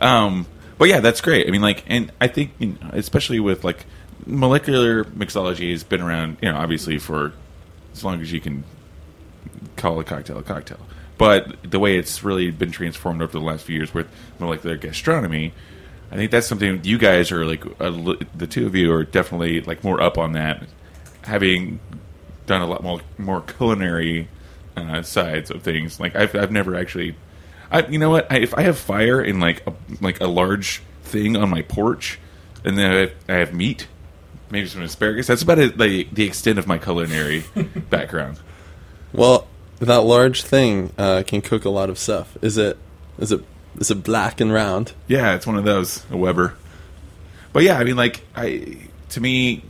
Um, 0.00 0.46
but 0.78 0.88
yeah, 0.88 1.00
that's 1.00 1.20
great. 1.20 1.48
I 1.48 1.50
mean, 1.50 1.62
like, 1.62 1.84
and 1.86 2.12
I 2.20 2.28
think, 2.28 2.52
you 2.58 2.68
know, 2.68 2.90
especially 2.92 3.40
with 3.40 3.64
like 3.64 3.86
molecular 4.26 5.04
mixology 5.04 5.70
has 5.72 5.82
been 5.82 6.02
around, 6.02 6.36
you 6.42 6.50
know, 6.50 6.58
obviously 6.58 6.98
for 6.98 7.32
as 7.92 8.04
long 8.04 8.20
as 8.20 8.32
you 8.32 8.40
can 8.40 8.64
call 9.76 9.98
a 9.98 10.04
cocktail 10.04 10.38
a 10.38 10.42
cocktail. 10.42 10.78
But 11.18 11.62
the 11.62 11.78
way 11.78 11.96
it's 11.98 12.22
really 12.22 12.50
been 12.50 12.70
transformed 12.70 13.22
over 13.22 13.32
the 13.32 13.44
last 13.44 13.64
few 13.64 13.76
years 13.76 13.94
with 13.94 14.06
molecular 14.38 14.76
gastronomy, 14.76 15.54
I 16.10 16.16
think 16.16 16.30
that's 16.30 16.46
something 16.46 16.80
you 16.84 16.98
guys 16.98 17.32
are 17.32 17.44
like, 17.44 17.64
a, 17.80 17.90
li- 17.90 18.20
the 18.34 18.46
two 18.46 18.66
of 18.66 18.74
you 18.74 18.92
are 18.92 19.04
definitely 19.04 19.60
like 19.62 19.82
more 19.82 20.00
up 20.00 20.18
on 20.18 20.32
that, 20.32 20.62
having 21.22 21.80
done 22.46 22.62
a 22.62 22.66
lot 22.66 22.82
more 22.82 23.00
more 23.18 23.40
culinary 23.40 24.28
uh, 24.76 25.02
sides 25.02 25.50
of 25.50 25.62
things. 25.62 25.98
Like 25.98 26.14
I've 26.14 26.34
I've 26.34 26.52
never 26.52 26.76
actually, 26.76 27.16
I 27.70 27.86
you 27.86 27.98
know 27.98 28.10
what? 28.10 28.30
I, 28.30 28.38
if 28.38 28.54
I 28.54 28.62
have 28.62 28.78
fire 28.78 29.20
in 29.20 29.40
like 29.40 29.66
a 29.66 29.72
like 30.00 30.20
a 30.20 30.26
large 30.26 30.82
thing 31.02 31.36
on 31.36 31.50
my 31.50 31.62
porch, 31.62 32.18
and 32.64 32.78
then 32.78 32.90
I 32.90 32.94
have, 32.94 33.12
I 33.28 33.32
have 33.34 33.54
meat, 33.54 33.88
maybe 34.50 34.66
some 34.68 34.82
asparagus. 34.82 35.26
That's 35.26 35.42
about 35.42 35.58
it, 35.58 35.76
like 35.76 36.12
the 36.12 36.24
extent 36.24 36.58
of 36.58 36.66
my 36.66 36.78
culinary 36.78 37.44
background. 37.90 38.38
Well, 39.12 39.48
that 39.80 40.02
large 40.02 40.42
thing 40.42 40.92
uh, 40.98 41.22
can 41.26 41.40
cook 41.42 41.64
a 41.64 41.70
lot 41.70 41.90
of 41.90 41.98
stuff. 41.98 42.36
Is 42.42 42.58
it? 42.58 42.78
Is 43.18 43.32
it? 43.32 43.44
Is 43.78 43.90
it 43.90 44.02
black 44.02 44.40
and 44.40 44.52
round? 44.52 44.92
Yeah, 45.06 45.34
it's 45.34 45.46
one 45.46 45.56
of 45.56 45.64
those 45.64 46.04
a 46.10 46.16
Weber. 46.16 46.54
But 47.52 47.62
yeah, 47.62 47.78
I 47.78 47.84
mean, 47.84 47.96
like 47.96 48.22
I 48.34 48.78
to 49.10 49.20
me, 49.20 49.62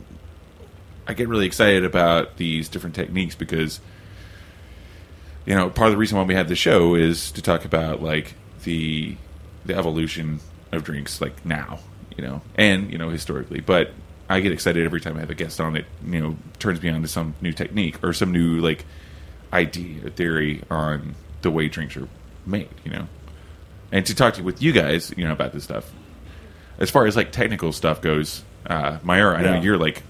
I 1.07 1.13
get 1.13 1.27
really 1.27 1.45
excited 1.45 1.85
about 1.85 2.37
these 2.37 2.69
different 2.69 2.95
techniques 2.95 3.35
because 3.35 3.79
you 5.45 5.55
know 5.55 5.69
part 5.69 5.87
of 5.87 5.93
the 5.93 5.97
reason 5.97 6.17
why 6.17 6.23
we 6.23 6.35
have 6.35 6.47
the 6.47 6.55
show 6.55 6.95
is 6.95 7.31
to 7.33 7.41
talk 7.41 7.65
about 7.65 8.01
like 8.01 8.35
the 8.63 9.15
the 9.65 9.75
evolution 9.75 10.39
of 10.71 10.83
drinks 10.83 11.21
like 11.21 11.45
now, 11.45 11.79
you 12.15 12.23
know, 12.23 12.41
and 12.55 12.91
you 12.91 12.97
know 12.97 13.09
historically. 13.09 13.59
But 13.59 13.91
I 14.29 14.39
get 14.39 14.51
excited 14.51 14.85
every 14.85 15.01
time 15.01 15.17
I 15.17 15.21
have 15.21 15.29
a 15.29 15.35
guest 15.35 15.59
on 15.59 15.73
that 15.73 15.85
you 16.05 16.21
know 16.21 16.37
turns 16.59 16.81
me 16.81 16.89
on 16.89 17.01
to 17.01 17.07
some 17.07 17.35
new 17.41 17.51
technique 17.51 18.03
or 18.03 18.13
some 18.13 18.31
new 18.31 18.59
like 18.59 18.85
idea 19.51 20.07
or 20.07 20.09
theory 20.09 20.61
on 20.69 21.15
the 21.41 21.51
way 21.51 21.67
drinks 21.67 21.97
are 21.97 22.07
made, 22.45 22.69
you 22.85 22.91
know 22.91 23.07
and 23.91 24.05
to 24.05 24.15
talk 24.15 24.35
to 24.35 24.43
with 24.43 24.61
you 24.61 24.71
guys, 24.71 25.13
you 25.17 25.23
know, 25.23 25.31
about 25.33 25.53
this 25.53 25.63
stuff. 25.63 25.91
As 26.79 26.89
far 26.91 27.05
as 27.07 27.15
like 27.15 27.31
technical 27.31 27.71
stuff 27.71 28.01
goes, 28.01 28.43
uh, 28.67 28.97
Mayur, 28.99 29.35
I 29.35 29.41
know 29.41 29.53
Yeah. 29.55 29.61
you're 29.61 29.77
like 29.77 30.03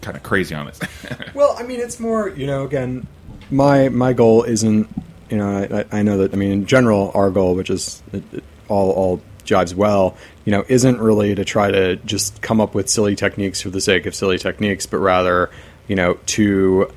kind 0.00 0.16
of 0.16 0.22
crazy 0.22 0.54
on 0.54 0.66
this. 0.66 0.78
Well, 1.34 1.54
I 1.58 1.62
mean, 1.62 1.80
it's 1.80 1.98
more, 2.00 2.28
you 2.28 2.46
know, 2.46 2.64
again, 2.64 3.06
my 3.50 3.88
my 3.88 4.12
goal 4.12 4.42
isn't, 4.44 4.88
you 5.30 5.36
know, 5.38 5.58
I, 5.58 5.80
I- 5.80 5.98
I 6.00 6.02
know 6.02 6.18
that, 6.18 6.32
I 6.32 6.36
mean, 6.36 6.52
in 6.52 6.66
general, 6.66 7.10
our 7.14 7.30
goal, 7.30 7.54
which 7.54 7.70
is 7.70 8.02
it, 8.12 8.22
it 8.32 8.44
all 8.68 8.90
all 8.90 9.20
jives 9.44 9.74
well, 9.74 10.16
you 10.44 10.52
know, 10.52 10.64
isn't 10.68 11.00
really 11.00 11.34
to 11.34 11.44
try 11.44 11.70
to 11.70 11.96
just 11.96 12.42
come 12.42 12.60
up 12.60 12.74
with 12.74 12.88
silly 12.88 13.16
techniques 13.16 13.62
for 13.62 13.70
the 13.70 13.80
sake 13.80 14.04
of 14.06 14.14
silly 14.14 14.38
techniques, 14.38 14.84
but 14.86 14.98
rather, 14.98 15.50
you 15.88 15.96
know, 15.96 16.14
to 16.26 16.92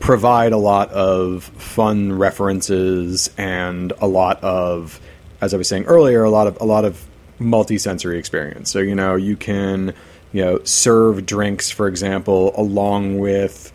provide 0.00 0.52
a 0.52 0.56
lot 0.56 0.90
of 0.90 1.44
fun 1.44 2.12
references 2.12 3.30
and 3.38 3.92
a 4.00 4.06
lot 4.08 4.42
of, 4.42 5.00
as 5.42 5.52
I 5.52 5.56
was 5.58 5.68
saying 5.68 5.84
earlier, 5.84 6.22
a 6.22 6.30
lot 6.30 6.46
of 6.46 6.56
a 6.60 6.64
lot 6.64 6.86
of 6.86 7.04
multi-sensory 7.38 8.18
experience. 8.18 8.70
So 8.70 8.78
you 8.78 8.94
know, 8.94 9.16
you 9.16 9.36
can 9.36 9.92
you 10.32 10.42
know 10.42 10.62
serve 10.64 11.26
drinks, 11.26 11.70
for 11.70 11.88
example, 11.88 12.54
along 12.56 13.18
with 13.18 13.72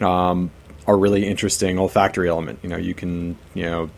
um, 0.00 0.50
a 0.86 0.94
really 0.94 1.26
interesting 1.26 1.78
olfactory 1.78 2.28
element. 2.28 2.58
You 2.62 2.68
know, 2.68 2.76
you 2.76 2.94
can 2.94 3.38
you 3.54 3.62
know 3.62 3.90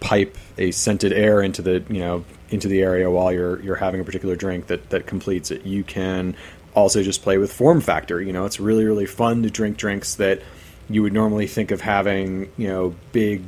pipe 0.00 0.36
a 0.58 0.70
scented 0.70 1.12
air 1.12 1.42
into 1.42 1.62
the 1.62 1.82
you 1.88 2.00
know 2.00 2.24
into 2.50 2.68
the 2.68 2.82
area 2.82 3.10
while 3.10 3.32
you're 3.32 3.60
you're 3.62 3.76
having 3.76 4.00
a 4.00 4.04
particular 4.04 4.36
drink 4.36 4.66
that 4.66 4.90
that 4.90 5.06
completes 5.06 5.50
it. 5.50 5.64
You 5.64 5.82
can 5.82 6.36
also 6.74 7.02
just 7.02 7.22
play 7.22 7.38
with 7.38 7.50
form 7.50 7.80
factor. 7.80 8.20
You 8.20 8.34
know, 8.34 8.44
it's 8.44 8.60
really 8.60 8.84
really 8.84 9.06
fun 9.06 9.42
to 9.44 9.50
drink 9.50 9.78
drinks 9.78 10.14
that 10.16 10.42
you 10.90 11.02
would 11.02 11.14
normally 11.14 11.46
think 11.46 11.70
of 11.70 11.80
having 11.80 12.52
you 12.58 12.68
know 12.68 12.94
big 13.12 13.44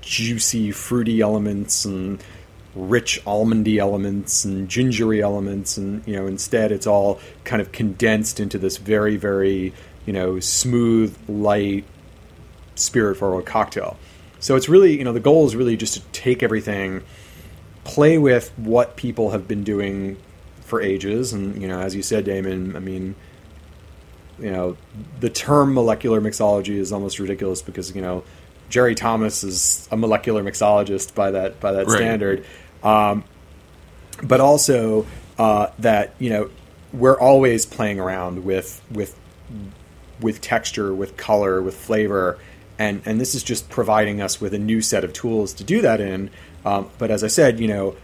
juicy 0.00 0.70
fruity 0.70 1.20
elements 1.20 1.84
and 1.84 2.22
rich 2.74 3.20
almondy 3.24 3.78
elements 3.78 4.44
and 4.44 4.68
gingery 4.68 5.22
elements 5.22 5.76
and 5.76 6.06
you 6.06 6.14
know 6.14 6.26
instead 6.26 6.70
it's 6.70 6.86
all 6.86 7.18
kind 7.44 7.60
of 7.60 7.72
condensed 7.72 8.38
into 8.38 8.58
this 8.58 8.76
very 8.76 9.16
very 9.16 9.72
you 10.06 10.12
know 10.12 10.38
smooth 10.40 11.16
light 11.28 11.84
spirit 12.76 13.16
forward 13.16 13.44
cocktail. 13.44 13.96
So 14.40 14.56
it's 14.56 14.68
really 14.68 14.96
you 14.96 15.04
know 15.04 15.12
the 15.12 15.20
goal 15.20 15.46
is 15.46 15.56
really 15.56 15.76
just 15.76 15.94
to 15.94 16.00
take 16.12 16.42
everything 16.42 17.02
play 17.84 18.18
with 18.18 18.50
what 18.56 18.96
people 18.96 19.30
have 19.30 19.48
been 19.48 19.64
doing 19.64 20.16
for 20.62 20.80
ages. 20.80 21.32
And 21.32 21.60
you 21.60 21.68
know 21.68 21.80
as 21.80 21.94
you 21.94 22.02
said 22.02 22.24
damon 22.24 22.76
i 22.76 22.78
mean 22.78 23.14
you 24.38 24.50
know 24.50 24.76
the 25.20 25.28
term 25.28 25.74
molecular 25.74 26.20
mixology 26.20 26.76
is 26.76 26.92
almost 26.92 27.18
ridiculous 27.18 27.60
because 27.60 27.94
you 27.94 28.00
know 28.00 28.22
Jerry 28.68 28.94
Thomas 28.94 29.42
is 29.44 29.88
a 29.90 29.96
molecular 29.96 30.42
mixologist 30.42 31.14
by 31.14 31.30
that 31.30 31.60
by 31.60 31.72
that 31.72 31.86
Right. 31.86 31.96
standard, 31.96 32.44
um, 32.82 33.24
but 34.22 34.40
also 34.40 35.06
uh, 35.38 35.68
that 35.78 36.14
you 36.18 36.30
know 36.30 36.50
we're 36.92 37.18
always 37.18 37.66
playing 37.66 38.00
around 38.00 38.44
with 38.44 38.82
with 38.90 39.18
with 40.20 40.40
texture, 40.40 40.92
with 40.94 41.16
color, 41.16 41.62
with 41.62 41.76
flavor, 41.76 42.38
and 42.78 43.02
and 43.04 43.20
this 43.20 43.34
is 43.34 43.42
just 43.42 43.68
providing 43.68 44.20
us 44.20 44.40
with 44.40 44.52
a 44.54 44.58
new 44.58 44.80
set 44.80 45.04
of 45.04 45.12
tools 45.12 45.52
to 45.54 45.64
do 45.64 45.80
that 45.80 46.00
in. 46.00 46.30
Um, 46.64 46.90
but 46.98 47.10
as 47.10 47.22
I 47.22 47.28
said, 47.28 47.60
you 47.60 47.68
know, 47.68 47.96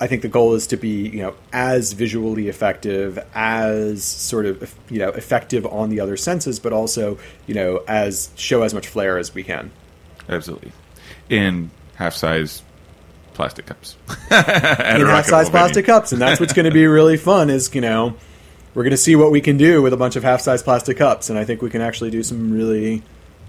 I 0.00 0.06
think 0.06 0.22
the 0.22 0.28
goal 0.28 0.54
is 0.54 0.66
to 0.68 0.76
be, 0.76 1.08
you 1.08 1.22
know, 1.22 1.34
as 1.52 1.92
visually 1.92 2.48
effective, 2.48 3.18
as 3.34 4.02
sort 4.02 4.46
of, 4.46 4.74
you 4.90 4.98
know, 4.98 5.10
effective 5.10 5.64
on 5.66 5.90
the 5.90 6.00
other 6.00 6.16
senses, 6.16 6.58
but 6.58 6.72
also, 6.72 7.18
you 7.46 7.54
know, 7.54 7.82
as 7.86 8.30
show 8.34 8.62
as 8.62 8.74
much 8.74 8.88
flair 8.88 9.18
as 9.18 9.34
we 9.34 9.44
can. 9.44 9.70
Absolutely. 10.28 10.72
In 11.28 11.70
half 11.94 12.14
size 12.14 12.62
plastic 13.34 13.66
cups. 13.66 13.96
in 14.30 14.36
half 14.36 15.26
size 15.26 15.48
plastic 15.50 15.86
cups, 15.86 16.12
and 16.12 16.20
that's 16.20 16.40
what's 16.40 16.52
going 16.52 16.64
to 16.64 16.72
be 16.72 16.86
really 16.88 17.16
fun. 17.16 17.50
Is 17.50 17.74
you 17.74 17.80
know, 17.80 18.14
we're 18.74 18.82
going 18.82 18.90
to 18.90 18.96
see 18.96 19.16
what 19.16 19.30
we 19.30 19.40
can 19.40 19.56
do 19.56 19.80
with 19.82 19.92
a 19.92 19.96
bunch 19.96 20.16
of 20.16 20.22
half 20.22 20.40
size 20.40 20.62
plastic 20.62 20.96
cups, 20.96 21.30
and 21.30 21.38
I 21.38 21.44
think 21.44 21.62
we 21.62 21.70
can 21.70 21.80
actually 21.80 22.10
do 22.10 22.22
some 22.22 22.52
really 22.52 23.02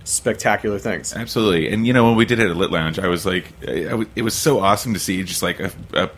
spectacular 0.03 0.79
things. 0.79 1.15
Absolutely. 1.15 1.71
And 1.71 1.87
you 1.87 1.93
know, 1.93 2.03
when 2.05 2.15
we 2.15 2.25
did 2.25 2.39
it 2.39 2.49
at 2.49 2.55
Lit 2.55 2.71
Lounge, 2.71 2.99
I 2.99 3.07
was 3.07 3.25
like, 3.25 3.45
I, 3.67 3.71
I 3.71 3.89
w- 3.89 4.09
it 4.15 4.21
was 4.21 4.35
so 4.35 4.59
awesome 4.59 4.93
to 4.93 4.99
see 4.99 5.23
just 5.23 5.41
like 5.41 5.59
a, 5.59 5.71
a 5.93 6.09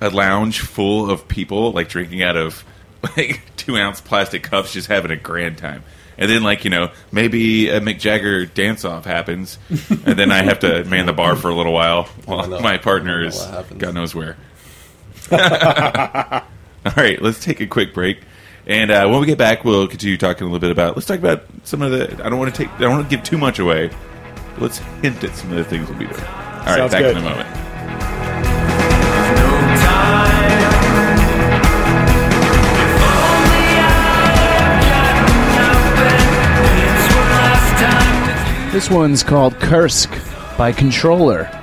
a 0.00 0.10
lounge 0.10 0.60
full 0.60 1.10
of 1.10 1.28
people 1.28 1.72
like 1.72 1.88
drinking 1.88 2.22
out 2.22 2.36
of 2.36 2.64
like 3.16 3.40
two 3.56 3.76
ounce 3.76 4.00
plastic 4.00 4.42
cups, 4.42 4.72
just 4.72 4.88
having 4.88 5.10
a 5.10 5.16
grand 5.16 5.58
time. 5.58 5.82
And 6.18 6.30
then, 6.30 6.42
like 6.42 6.64
you 6.64 6.70
know, 6.70 6.90
maybe 7.10 7.70
a 7.70 7.80
Mick 7.80 7.98
Jagger 7.98 8.44
dance 8.44 8.84
off 8.84 9.06
happens, 9.06 9.58
and 9.70 10.18
then 10.18 10.30
I 10.30 10.42
have 10.42 10.58
to 10.60 10.84
man 10.90 11.06
the 11.06 11.14
bar 11.14 11.34
for 11.34 11.48
a 11.48 11.54
little 11.54 11.72
while 11.72 12.04
while 12.26 12.46
know. 12.46 12.60
my 12.60 12.76
partner 12.76 13.24
is. 13.24 13.42
God 13.78 13.94
knows 13.94 14.14
where. 14.14 14.36
All 15.32 15.38
right, 16.96 17.20
let's 17.22 17.42
take 17.42 17.60
a 17.60 17.66
quick 17.66 17.94
break, 17.94 18.20
and 18.66 18.90
uh, 18.90 19.08
when 19.08 19.20
we 19.20 19.26
get 19.26 19.38
back, 19.38 19.64
we'll 19.64 19.86
continue 19.88 20.18
talking 20.18 20.42
a 20.42 20.46
little 20.46 20.60
bit 20.60 20.70
about. 20.70 20.94
Let's 20.96 21.06
talk 21.06 21.18
about 21.18 21.44
some 21.64 21.80
of 21.80 21.90
the. 21.90 22.22
I 22.24 22.28
don't 22.28 22.38
want 22.38 22.54
to 22.54 22.64
take. 22.64 22.70
I 22.74 22.80
don't 22.80 22.92
want 22.92 23.08
to 23.08 23.16
give 23.16 23.24
too 23.24 23.38
much 23.38 23.58
away. 23.58 23.90
Let's 24.58 24.78
hint 25.00 25.24
at 25.24 25.34
some 25.34 25.50
of 25.50 25.56
the 25.56 25.64
things 25.64 25.88
we'll 25.88 25.98
be 25.98 26.06
doing. 26.06 26.20
All 26.20 26.66
right, 26.66 26.76
Sounds 26.76 26.92
back 26.92 27.02
good. 27.02 27.16
in 27.16 27.24
a 27.24 27.28
moment. 27.30 27.69
This 38.80 38.88
one's 38.88 39.22
called 39.22 39.60
Kursk 39.60 40.08
by 40.56 40.72
Kntrlr. 40.72 41.54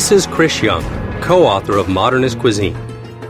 This 0.00 0.12
is 0.12 0.26
Chris 0.26 0.62
Young, 0.62 0.82
co 1.20 1.44
author 1.44 1.76
of 1.76 1.90
Modernist 1.90 2.38
Cuisine. 2.38 2.74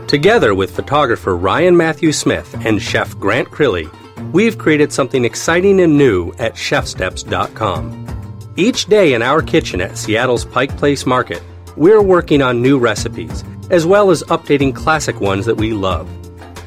Together 0.07 0.55
with 0.55 0.73
photographer 0.73 1.35
Ryan 1.35 1.75
Matthew 1.75 2.13
Smith 2.13 2.55
and 2.65 2.81
chef 2.81 3.19
Grant 3.19 3.49
Crilly, 3.49 3.91
we've 4.31 4.57
created 4.57 4.93
something 4.93 5.25
exciting 5.25 5.81
and 5.81 5.97
new 5.97 6.31
at 6.39 6.53
chefsteps.com. 6.53 8.53
Each 8.55 8.85
day 8.85 9.13
in 9.13 9.21
our 9.21 9.41
kitchen 9.41 9.81
at 9.81 9.97
Seattle's 9.97 10.45
Pike 10.45 10.77
Place 10.77 11.05
Market, 11.05 11.43
we're 11.75 12.01
working 12.01 12.41
on 12.41 12.61
new 12.61 12.79
recipes, 12.79 13.43
as 13.69 13.85
well 13.85 14.09
as 14.09 14.23
updating 14.29 14.73
classic 14.73 15.19
ones 15.19 15.45
that 15.47 15.57
we 15.57 15.73
love. 15.73 16.07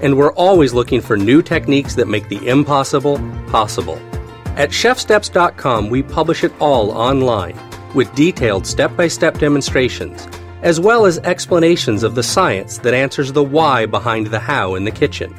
And 0.03 0.19
we're 0.19 0.35
always 0.35 0.75
looking 0.75 1.01
for 1.01 1.17
new 1.17 1.41
techniques 1.41 1.95
that 1.95 2.09
make 2.09 2.29
the 2.29 2.47
impossible 2.47 3.17
possible. 3.47 3.99
At 4.57 4.69
chefsteps.com, 4.69 5.89
we 5.89 6.03
publish 6.03 6.45
it 6.45 6.53
all 6.61 6.91
online 6.91 7.59
with 7.95 8.15
detailed 8.15 8.67
step 8.67 8.97
by 8.97 9.09
step 9.09 9.39
demonstrations, 9.39 10.27
as 10.63 10.81
well 10.81 11.07
as 11.07 11.19
explanations 11.21 12.03
of 12.03 12.15
the 12.15 12.23
science 12.23 12.79
that 12.79 12.95
answers 12.95 13.33
the 13.33 13.43
why 13.43 13.87
behind 13.87 14.29
the 14.29 14.39
how 14.39 14.75
in 14.75 14.85
the 14.85 14.91
kitchen. 14.91 15.35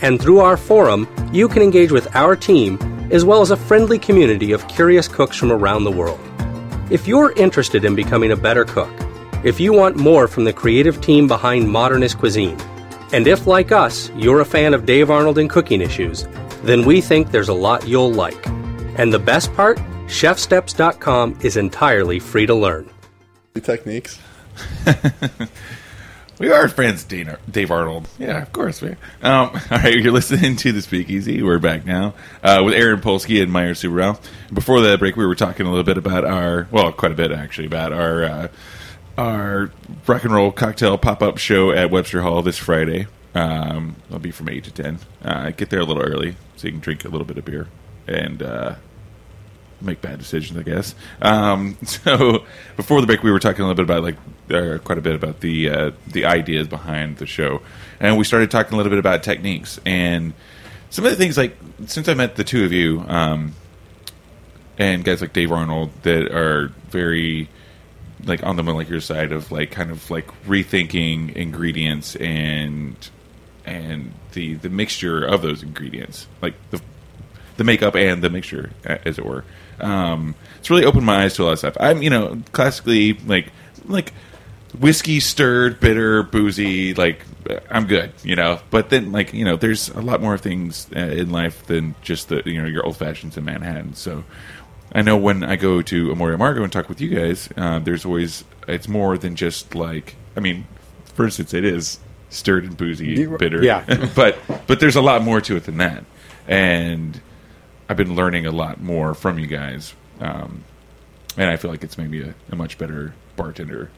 And 0.00 0.20
through 0.20 0.40
our 0.40 0.56
forum, 0.56 1.08
you 1.32 1.48
can 1.48 1.62
engage 1.62 1.92
with 1.92 2.14
our 2.14 2.36
team 2.36 2.78
as 3.10 3.24
well 3.24 3.40
as 3.40 3.50
a 3.50 3.56
friendly 3.56 3.98
community 3.98 4.52
of 4.52 4.66
curious 4.68 5.08
cooks 5.08 5.36
from 5.36 5.52
around 5.52 5.84
the 5.84 5.90
world. 5.90 6.20
If 6.90 7.06
you're 7.06 7.32
interested 7.32 7.84
in 7.84 7.94
becoming 7.94 8.32
a 8.32 8.36
better 8.36 8.64
cook, 8.64 8.92
if 9.44 9.60
you 9.60 9.72
want 9.72 9.96
more 9.96 10.26
from 10.26 10.44
the 10.44 10.52
creative 10.52 11.00
team 11.00 11.28
behind 11.28 11.70
Modernist 11.70 12.18
Cuisine, 12.18 12.58
and 13.12 13.26
if, 13.26 13.46
like 13.46 13.72
us, 13.72 14.10
you're 14.16 14.40
a 14.40 14.44
fan 14.44 14.74
of 14.74 14.86
Dave 14.86 15.10
Arnold 15.10 15.38
and 15.38 15.48
cooking 15.48 15.80
issues, 15.80 16.26
then 16.62 16.84
we 16.84 17.00
think 17.00 17.30
there's 17.30 17.48
a 17.48 17.54
lot 17.54 17.86
you'll 17.86 18.10
like. 18.12 18.46
And 18.96 19.12
the 19.12 19.18
best 19.18 19.52
part? 19.54 19.78
ChefSteps.com 20.06 21.38
is 21.42 21.56
entirely 21.56 22.18
free 22.18 22.46
to 22.46 22.54
learn. 22.54 22.88
techniques. 23.62 24.20
We 26.36 26.50
are 26.50 26.68
friends, 26.68 27.04
Dana, 27.04 27.38
Dave 27.48 27.70
Arnold. 27.70 28.08
Yeah, 28.18 28.42
of 28.42 28.52
course 28.52 28.82
we 28.82 28.88
are. 28.88 28.96
Um, 29.22 29.50
all 29.70 29.78
right, 29.78 29.94
you're 29.94 30.12
listening 30.12 30.56
to 30.56 30.72
the 30.72 30.82
Speakeasy. 30.82 31.44
We're 31.44 31.60
back 31.60 31.86
now 31.86 32.14
uh, 32.42 32.60
with 32.64 32.74
Aaron 32.74 33.00
Polsky 33.00 33.40
and 33.40 33.52
Mayur 33.52 33.70
Subbarao. 33.70 34.18
Before 34.52 34.80
the 34.80 34.98
break, 34.98 35.16
we 35.16 35.24
were 35.26 35.36
talking 35.36 35.64
a 35.64 35.68
little 35.68 35.84
bit 35.84 35.96
about 35.96 36.24
our, 36.24 36.66
well, 36.72 36.90
quite 36.90 37.12
a 37.12 37.14
bit 37.14 37.30
actually, 37.30 37.68
about 37.68 37.92
our 37.92 38.24
uh, 38.24 38.48
our 39.16 39.70
rock 40.08 40.24
and 40.24 40.34
roll 40.34 40.50
cocktail 40.50 40.98
pop 40.98 41.22
up 41.22 41.38
show 41.38 41.70
at 41.70 41.92
Webster 41.92 42.22
Hall 42.22 42.42
this 42.42 42.58
Friday. 42.58 43.06
Um, 43.36 43.94
it'll 44.08 44.18
be 44.18 44.32
from 44.32 44.48
eight 44.48 44.64
to 44.64 44.72
ten. 44.72 44.98
Uh, 45.24 45.50
get 45.50 45.70
there 45.70 45.80
a 45.80 45.84
little 45.84 46.02
early 46.02 46.34
so 46.56 46.66
you 46.66 46.72
can 46.72 46.80
drink 46.80 47.04
a 47.04 47.08
little 47.08 47.26
bit 47.26 47.38
of 47.38 47.44
beer 47.44 47.68
and 48.08 48.42
uh, 48.42 48.74
make 49.80 50.00
bad 50.00 50.18
decisions, 50.18 50.58
I 50.58 50.62
guess. 50.62 50.94
Um, 51.22 51.76
so 51.84 52.44
before 52.76 53.00
the 53.00 53.06
break, 53.06 53.22
we 53.22 53.30
were 53.30 53.38
talking 53.38 53.64
a 53.64 53.68
little 53.68 53.84
bit 53.84 53.90
about 53.90 54.02
like 54.02 54.16
uh, 54.50 54.78
quite 54.78 54.98
a 54.98 55.02
bit 55.02 55.14
about 55.14 55.40
the 55.40 55.70
uh, 55.70 55.90
the 56.06 56.26
ideas 56.26 56.68
behind 56.68 57.18
the 57.18 57.26
show, 57.26 57.62
and 58.00 58.16
we 58.16 58.24
started 58.24 58.50
talking 58.50 58.74
a 58.74 58.76
little 58.76 58.90
bit 58.90 58.98
about 58.98 59.22
techniques 59.22 59.80
and 59.84 60.32
some 60.90 61.04
of 61.04 61.10
the 61.10 61.16
things 61.16 61.36
like 61.36 61.56
since 61.86 62.08
I 62.08 62.14
met 62.14 62.36
the 62.36 62.44
two 62.44 62.64
of 62.64 62.72
you 62.72 63.04
um, 63.08 63.54
and 64.78 65.04
guys 65.04 65.20
like 65.20 65.32
Dave 65.32 65.50
Arnold 65.50 65.90
that 66.02 66.32
are 66.32 66.68
very 66.88 67.48
like 68.24 68.44
on 68.44 68.56
the 68.56 68.62
molecular 68.62 69.00
side 69.00 69.32
of 69.32 69.50
like 69.50 69.70
kind 69.70 69.90
of 69.90 70.10
like 70.10 70.26
rethinking 70.44 71.34
ingredients 71.34 72.16
and 72.16 72.96
and 73.64 74.12
the 74.32 74.54
the 74.54 74.68
mixture 74.68 75.24
of 75.24 75.42
those 75.42 75.62
ingredients 75.62 76.26
like 76.40 76.54
the 76.70 76.80
the 77.56 77.64
makeup 77.64 77.94
and 77.94 78.22
the 78.22 78.30
mixture, 78.30 78.70
as 78.84 79.18
it 79.18 79.24
were. 79.24 79.44
Um, 79.80 80.34
it's 80.58 80.70
really 80.70 80.84
opened 80.84 81.06
my 81.06 81.24
eyes 81.24 81.34
to 81.34 81.42
a 81.42 81.44
lot 81.44 81.52
of 81.52 81.58
stuff. 81.58 81.76
I'm, 81.78 82.02
you 82.02 82.10
know, 82.10 82.40
classically 82.52 83.14
like 83.14 83.52
like 83.86 84.12
whiskey 84.78 85.20
stirred, 85.20 85.80
bitter, 85.80 86.22
boozy. 86.22 86.94
Like 86.94 87.24
I'm 87.70 87.86
good, 87.86 88.12
you 88.22 88.36
know. 88.36 88.60
But 88.70 88.90
then, 88.90 89.12
like 89.12 89.32
you 89.32 89.44
know, 89.44 89.56
there's 89.56 89.88
a 89.90 90.00
lot 90.00 90.20
more 90.20 90.38
things 90.38 90.88
uh, 90.94 91.00
in 91.00 91.30
life 91.30 91.66
than 91.66 91.94
just 92.02 92.28
the 92.28 92.42
you 92.44 92.60
know 92.60 92.68
your 92.68 92.84
old 92.84 92.96
fashions 92.96 93.36
in 93.36 93.44
Manhattan. 93.44 93.94
So 93.94 94.24
I 94.92 95.02
know 95.02 95.16
when 95.16 95.44
I 95.44 95.56
go 95.56 95.82
to 95.82 96.12
Amor 96.12 96.30
y 96.30 96.36
Amargo 96.36 96.62
and 96.62 96.72
talk 96.72 96.88
with 96.88 97.00
you 97.00 97.08
guys, 97.08 97.48
uh, 97.56 97.78
there's 97.78 98.04
always 98.04 98.44
it's 98.68 98.88
more 98.88 99.18
than 99.18 99.36
just 99.36 99.74
like 99.74 100.16
I 100.36 100.40
mean, 100.40 100.66
for 101.14 101.24
instance, 101.24 101.54
it 101.54 101.64
is 101.64 101.98
stirred 102.30 102.64
and 102.64 102.76
boozy, 102.76 103.26
bitter, 103.26 103.62
yeah. 103.62 103.84
but 104.14 104.38
but 104.66 104.80
there's 104.80 104.96
a 104.96 105.02
lot 105.02 105.22
more 105.22 105.40
to 105.42 105.56
it 105.56 105.64
than 105.64 105.78
that, 105.78 106.04
and 106.48 107.20
I've 107.88 107.96
been 107.96 108.14
learning 108.14 108.46
a 108.46 108.52
lot 108.52 108.80
more 108.80 109.14
from 109.14 109.38
you 109.38 109.46
guys, 109.46 109.94
um, 110.20 110.64
and 111.36 111.50
I 111.50 111.56
feel 111.56 111.70
like 111.70 111.82
it's 111.82 111.98
made 111.98 112.10
me 112.10 112.22
a, 112.22 112.34
a 112.50 112.56
much 112.56 112.78
better 112.78 113.14
bartender 113.36 113.90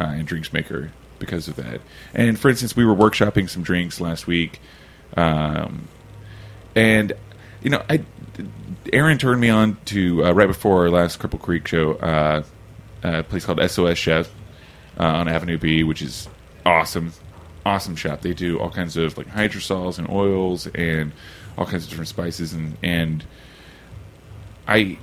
uh, 0.00 0.04
and 0.04 0.26
drinks 0.26 0.52
maker 0.52 0.92
because 1.18 1.48
of 1.48 1.56
that. 1.56 1.80
And 2.14 2.38
for 2.38 2.48
instance, 2.48 2.76
we 2.76 2.84
were 2.84 2.94
workshopping 2.94 3.48
some 3.48 3.62
drinks 3.62 4.00
last 4.00 4.26
week, 4.26 4.60
um, 5.16 5.88
and 6.74 7.12
you 7.62 7.70
know, 7.70 7.82
I 7.88 8.04
Aaron 8.92 9.18
turned 9.18 9.40
me 9.40 9.48
on 9.48 9.76
to 9.86 10.24
uh, 10.24 10.32
right 10.32 10.46
before 10.46 10.82
our 10.82 10.90
last 10.90 11.18
Cripple 11.18 11.40
Creek 11.40 11.66
show, 11.66 11.94
uh, 11.94 12.42
a 13.02 13.22
place 13.22 13.44
called 13.44 13.60
SOS 13.68 13.98
Chef 13.98 14.30
uh, 14.98 15.04
on 15.04 15.28
Avenue 15.28 15.58
B, 15.58 15.82
which 15.82 16.02
is 16.02 16.28
awesome, 16.64 17.12
awesome 17.64 17.96
shop. 17.96 18.20
They 18.20 18.34
do 18.34 18.58
all 18.58 18.70
kinds 18.70 18.96
of 18.96 19.16
like 19.18 19.28
hydrosols 19.28 19.98
and 19.98 20.08
oils 20.08 20.66
and 20.68 21.12
all 21.56 21.66
kinds 21.66 21.84
of 21.84 21.90
different 21.90 22.08
spices 22.08 22.52
and 22.52 22.76
and 22.82 23.24
I 24.68 24.98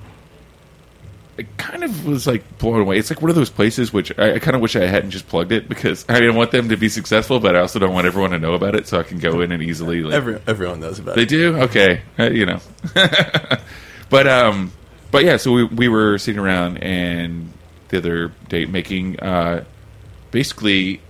I 1.38 1.48
kind 1.58 1.84
of 1.84 2.06
was 2.06 2.28
like 2.28 2.60
blown 2.60 2.80
away. 2.82 3.00
It's 3.00 3.10
like 3.10 3.20
one 3.22 3.32
of 3.32 3.36
those 3.36 3.50
places 3.50 3.92
which 3.92 4.12
I, 4.20 4.36
I 4.36 4.40
kind 4.40 4.56
of 4.56 4.62
wish 4.62 4.76
I 4.76 4.86
hadn't 4.86 5.10
just 5.10 5.28
plugged 5.28 5.52
it 5.52 5.68
because 5.68 6.06
I 6.08 6.20
didn't 6.20 6.36
want 6.36 6.52
them 6.52 6.70
to 6.70 6.78
be 6.78 6.90
successful, 6.90 7.40
but 7.40 7.56
I 7.56 7.60
also 7.60 7.80
don't 7.80 7.94
want 7.94 8.06
everyone 8.06 8.32
to 8.32 8.40
know 8.40 8.54
about 8.54 8.76
it, 8.76 8.88
so 8.88 9.00
I 9.00 9.04
can 9.04 9.18
go 9.18 9.42
in 9.42 9.52
and 9.52 9.64
easily 9.64 10.04
like 10.04 10.14
Every, 10.14 10.40
everyone 10.46 10.80
knows 10.80 11.00
about 11.00 11.16
they 11.16 11.24
it. 11.24 11.30
do 11.30 11.58
okay, 11.62 12.02
uh, 12.20 12.30
you 12.30 12.46
know. 12.46 12.60
but 14.10 14.28
um, 14.28 14.72
but 15.10 15.24
yeah, 15.24 15.38
so 15.38 15.52
we 15.54 15.64
we 15.64 15.88
were 15.88 16.20
sitting 16.20 16.40
around 16.40 16.78
and 16.84 17.52
the 17.90 17.98
other 17.98 18.32
day 18.50 18.66
making 18.66 19.20
uh, 19.20 19.64
basically 20.30 21.02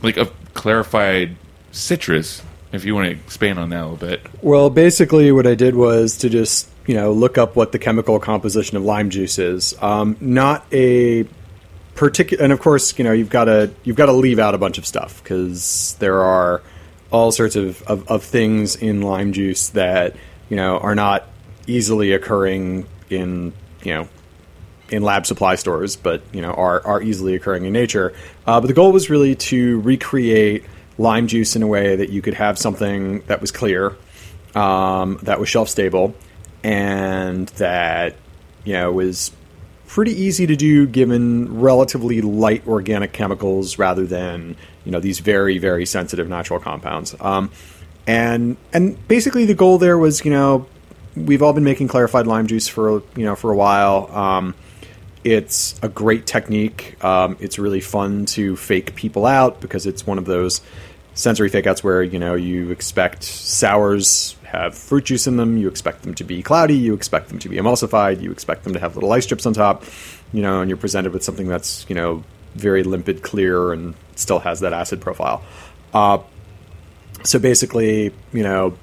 like 0.00 0.16
a 0.16 0.26
clarified 0.54 1.34
citrus. 1.72 2.42
If 2.72 2.84
you 2.84 2.94
want 2.94 3.06
to 3.06 3.12
expand 3.12 3.58
on 3.58 3.70
that 3.70 3.80
a 3.80 3.88
little 3.88 3.96
bit, 3.96 4.20
Well, 4.42 4.68
basically, 4.70 5.32
what 5.32 5.46
I 5.46 5.54
did 5.54 5.74
was 5.74 6.18
to 6.18 6.28
just 6.28 6.68
you 6.86 6.94
know 6.94 7.12
look 7.12 7.38
up 7.38 7.56
what 7.56 7.72
the 7.72 7.78
chemical 7.78 8.18
composition 8.18 8.76
of 8.76 8.82
lime 8.82 9.10
juice 9.10 9.38
is. 9.38 9.74
Um, 9.80 10.16
not 10.20 10.66
a 10.72 11.26
particular, 11.94 12.44
and 12.44 12.52
of 12.52 12.60
course, 12.60 12.98
you 12.98 13.04
know 13.04 13.12
you've 13.12 13.30
got 13.30 13.44
to 13.44 13.70
you've 13.84 13.96
got 13.96 14.06
to 14.06 14.12
leave 14.12 14.38
out 14.38 14.54
a 14.54 14.58
bunch 14.58 14.78
of 14.78 14.86
stuff 14.86 15.22
because 15.22 15.96
there 15.98 16.22
are 16.22 16.62
all 17.10 17.32
sorts 17.32 17.56
of, 17.56 17.82
of, 17.82 18.06
of 18.08 18.22
things 18.22 18.76
in 18.76 19.00
lime 19.02 19.32
juice 19.32 19.70
that 19.70 20.14
you 20.48 20.56
know 20.56 20.78
are 20.78 20.94
not 20.94 21.26
easily 21.66 22.12
occurring 22.12 22.86
in 23.10 23.52
you 23.82 23.94
know 23.94 24.08
in 24.90 25.02
lab 25.02 25.26
supply 25.26 25.54
stores, 25.54 25.96
but 25.96 26.22
you 26.32 26.40
know 26.40 26.52
are 26.52 26.86
are 26.86 27.02
easily 27.02 27.34
occurring 27.34 27.64
in 27.64 27.72
nature. 27.72 28.14
Uh, 28.46 28.60
but 28.60 28.66
the 28.66 28.74
goal 28.74 28.92
was 28.92 29.10
really 29.10 29.34
to 29.34 29.80
recreate 29.80 30.64
lime 30.98 31.28
juice 31.28 31.56
in 31.56 31.62
a 31.62 31.66
way 31.66 31.96
that 31.96 32.10
you 32.10 32.20
could 32.20 32.34
have 32.34 32.58
something 32.58 33.20
that 33.22 33.40
was 33.40 33.50
clear, 33.50 33.96
um, 34.54 35.18
that 35.22 35.40
was 35.40 35.48
shelf 35.48 35.68
stable, 35.68 36.14
and 36.62 37.48
that 37.50 38.16
you 38.64 38.74
know 38.74 38.92
was 38.92 39.30
pretty 39.86 40.12
easy 40.12 40.46
to 40.46 40.54
do 40.54 40.86
given 40.86 41.60
relatively 41.60 42.20
light 42.20 42.66
organic 42.68 43.12
chemicals 43.12 43.78
rather 43.78 44.04
than 44.04 44.54
you 44.84 44.92
know 44.92 45.00
these 45.00 45.20
very 45.20 45.58
very 45.58 45.86
sensitive 45.86 46.28
natural 46.28 46.60
compounds. 46.60 47.14
Um, 47.20 47.50
and 48.06 48.56
and 48.72 49.08
basically 49.08 49.44
the 49.44 49.54
goal 49.54 49.78
there 49.78 49.98
was 49.98 50.24
you 50.24 50.30
know 50.30 50.66
we've 51.16 51.42
all 51.42 51.52
been 51.52 51.64
making 51.64 51.88
clarified 51.88 52.26
lime 52.26 52.46
juice 52.46 52.68
for 52.68 53.02
you 53.16 53.24
know 53.24 53.36
for 53.36 53.50
a 53.50 53.56
while. 53.56 54.10
Um, 54.14 54.54
it's 55.24 55.78
a 55.82 55.88
great 55.88 56.26
technique. 56.26 57.02
Um, 57.04 57.36
it's 57.40 57.58
really 57.58 57.80
fun 57.80 58.24
to 58.26 58.56
fake 58.56 58.94
people 58.94 59.26
out 59.26 59.60
because 59.60 59.84
it's 59.84 60.06
one 60.06 60.16
of 60.16 60.24
those 60.24 60.60
sensory 61.18 61.48
fake 61.48 61.66
outs 61.66 61.82
where 61.82 62.00
you 62.00 62.18
know 62.18 62.34
you 62.34 62.70
expect 62.70 63.24
sours 63.24 64.36
have 64.44 64.78
fruit 64.78 65.04
juice 65.04 65.26
in 65.26 65.36
them, 65.36 65.58
you 65.58 65.68
expect 65.68 66.02
them 66.02 66.14
to 66.14 66.24
be 66.24 66.42
cloudy, 66.42 66.76
you 66.76 66.94
expect 66.94 67.28
them 67.28 67.40
to 67.40 67.48
be 67.48 67.56
emulsified, 67.56 68.22
you 68.22 68.30
expect 68.30 68.62
them 68.64 68.72
to 68.72 68.78
have 68.78 68.94
little 68.94 69.12
ice 69.12 69.24
strips 69.24 69.44
on 69.44 69.52
top, 69.52 69.84
you 70.32 70.40
know, 70.40 70.60
and 70.60 70.70
you're 70.70 70.78
presented 70.78 71.12
with 71.12 71.24
something 71.24 71.48
that's 71.48 71.84
you 71.88 71.94
know 71.94 72.22
very 72.54 72.84
limpid, 72.84 73.22
clear, 73.22 73.72
and 73.72 73.94
still 74.14 74.38
has 74.38 74.60
that 74.60 74.72
acid 74.72 75.00
profile. 75.00 75.42
Uh, 75.92 76.18
so 77.24 77.40
basically, 77.40 78.14
you 78.32 78.42
know, 78.44 78.78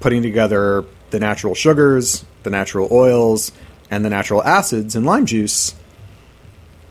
putting 0.00 0.20
together 0.20 0.84
the 1.10 1.20
natural 1.20 1.54
sugars, 1.54 2.24
the 2.42 2.50
natural 2.50 2.88
oils, 2.90 3.52
and 3.88 4.04
the 4.04 4.10
natural 4.10 4.42
acids 4.42 4.96
in 4.96 5.04
lime 5.04 5.26
juice 5.26 5.76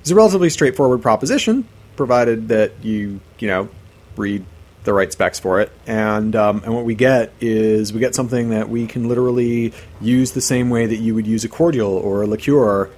is 0.05 0.11
a 0.11 0.15
relatively 0.15 0.49
straightforward 0.49 1.01
proposition, 1.01 1.67
provided 1.97 2.47
that 2.47 2.71
you 2.81 3.19
you 3.37 3.49
know 3.49 3.69
read 4.17 4.45
the 4.83 4.93
right 4.93 5.11
specs 5.11 5.39
for 5.39 5.61
it. 5.61 5.71
And 5.85 6.35
um, 6.35 6.61
and 6.63 6.73
what 6.73 6.85
we 6.85 6.95
get 6.95 7.31
is 7.39 7.93
we 7.93 7.99
get 7.99 8.15
something 8.15 8.49
that 8.49 8.69
we 8.69 8.87
can 8.87 9.07
literally 9.07 9.73
use 9.99 10.31
the 10.31 10.41
same 10.41 10.69
way 10.69 10.85
that 10.85 10.97
you 10.97 11.15
would 11.15 11.27
use 11.27 11.43
a 11.43 11.49
cordial 11.49 11.91
or 11.91 12.23
a 12.23 12.27
liqueur, 12.27 12.89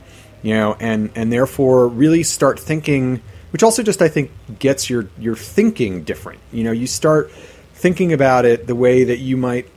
you 0.42 0.54
know, 0.54 0.78
and 0.80 1.12
and 1.16 1.32
therefore 1.32 1.88
really 1.88 2.24
start 2.24 2.60
thinking. 2.60 3.22
Which 3.52 3.62
also 3.62 3.84
just 3.84 4.02
I 4.02 4.08
think 4.08 4.32
gets 4.58 4.90
your 4.90 5.08
your 5.20 5.36
thinking 5.36 6.04
different. 6.04 6.40
You 6.52 6.64
know, 6.64 6.72
you 6.72 6.88
start 6.88 7.30
thinking 7.74 8.14
about 8.14 8.46
it 8.46 8.66
the 8.66 8.76
way 8.76 9.04
that 9.04 9.20
you 9.20 9.38
might. 9.38 9.70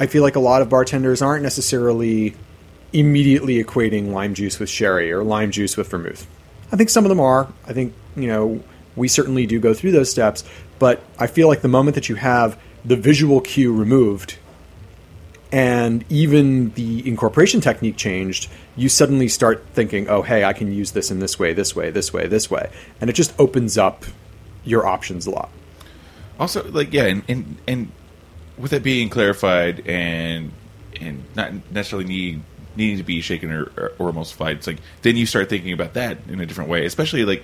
I 0.00 0.06
feel 0.06 0.22
like 0.22 0.36
a 0.36 0.40
lot 0.40 0.62
of 0.62 0.68
bartenders 0.68 1.20
aren't 1.20 1.42
necessarily 1.42 2.34
immediately 2.92 3.62
equating 3.62 4.12
lime 4.12 4.34
juice 4.34 4.58
with 4.58 4.70
sherry 4.70 5.12
or 5.12 5.22
lime 5.22 5.50
juice 5.50 5.76
with 5.76 5.88
vermouth. 5.90 6.26
I 6.72 6.76
think 6.76 6.90
some 6.90 7.04
of 7.04 7.08
them 7.08 7.20
are. 7.20 7.52
I 7.66 7.72
think, 7.72 7.94
you 8.16 8.28
know, 8.28 8.62
we 8.96 9.08
certainly 9.08 9.46
do 9.46 9.60
go 9.60 9.74
through 9.74 9.92
those 9.92 10.10
steps, 10.10 10.44
but 10.78 11.02
I 11.18 11.26
feel 11.26 11.48
like 11.48 11.62
the 11.62 11.68
moment 11.68 11.94
that 11.94 12.08
you 12.08 12.16
have 12.16 12.58
the 12.84 12.96
visual 12.96 13.40
cue 13.40 13.74
removed 13.74 14.38
and 15.50 16.04
even 16.10 16.70
the 16.72 17.06
incorporation 17.08 17.60
technique 17.60 17.96
changed, 17.96 18.50
you 18.76 18.88
suddenly 18.88 19.28
start 19.28 19.64
thinking, 19.72 20.08
oh, 20.08 20.22
hey, 20.22 20.44
I 20.44 20.52
can 20.52 20.72
use 20.72 20.92
this 20.92 21.10
in 21.10 21.20
this 21.20 21.38
way, 21.38 21.54
this 21.54 21.74
way, 21.74 21.90
this 21.90 22.12
way, 22.12 22.26
this 22.26 22.50
way. 22.50 22.70
And 23.00 23.08
it 23.08 23.14
just 23.14 23.38
opens 23.40 23.78
up 23.78 24.04
your 24.64 24.86
options 24.86 25.26
a 25.26 25.30
lot. 25.30 25.48
also 26.38 26.68
like 26.70 26.92
yeah, 26.92 27.04
and 27.04 27.22
and, 27.28 27.56
and 27.66 27.92
with 28.58 28.72
it 28.72 28.82
being 28.82 29.08
clarified 29.08 29.86
and 29.86 30.52
and 31.00 31.24
not 31.34 31.52
necessarily 31.70 32.06
need 32.06 32.42
needing 32.76 32.98
to 32.98 33.02
be 33.02 33.20
shaken 33.20 33.50
or, 33.50 33.72
or, 33.76 33.92
or 33.98 34.12
emulsified, 34.12 34.56
it's 34.56 34.66
like 34.66 34.78
then 35.02 35.16
you 35.16 35.26
start 35.26 35.48
thinking 35.48 35.72
about 35.72 35.94
that 35.94 36.18
in 36.28 36.40
a 36.40 36.46
different 36.46 36.68
way. 36.68 36.84
Especially 36.84 37.24
like 37.24 37.42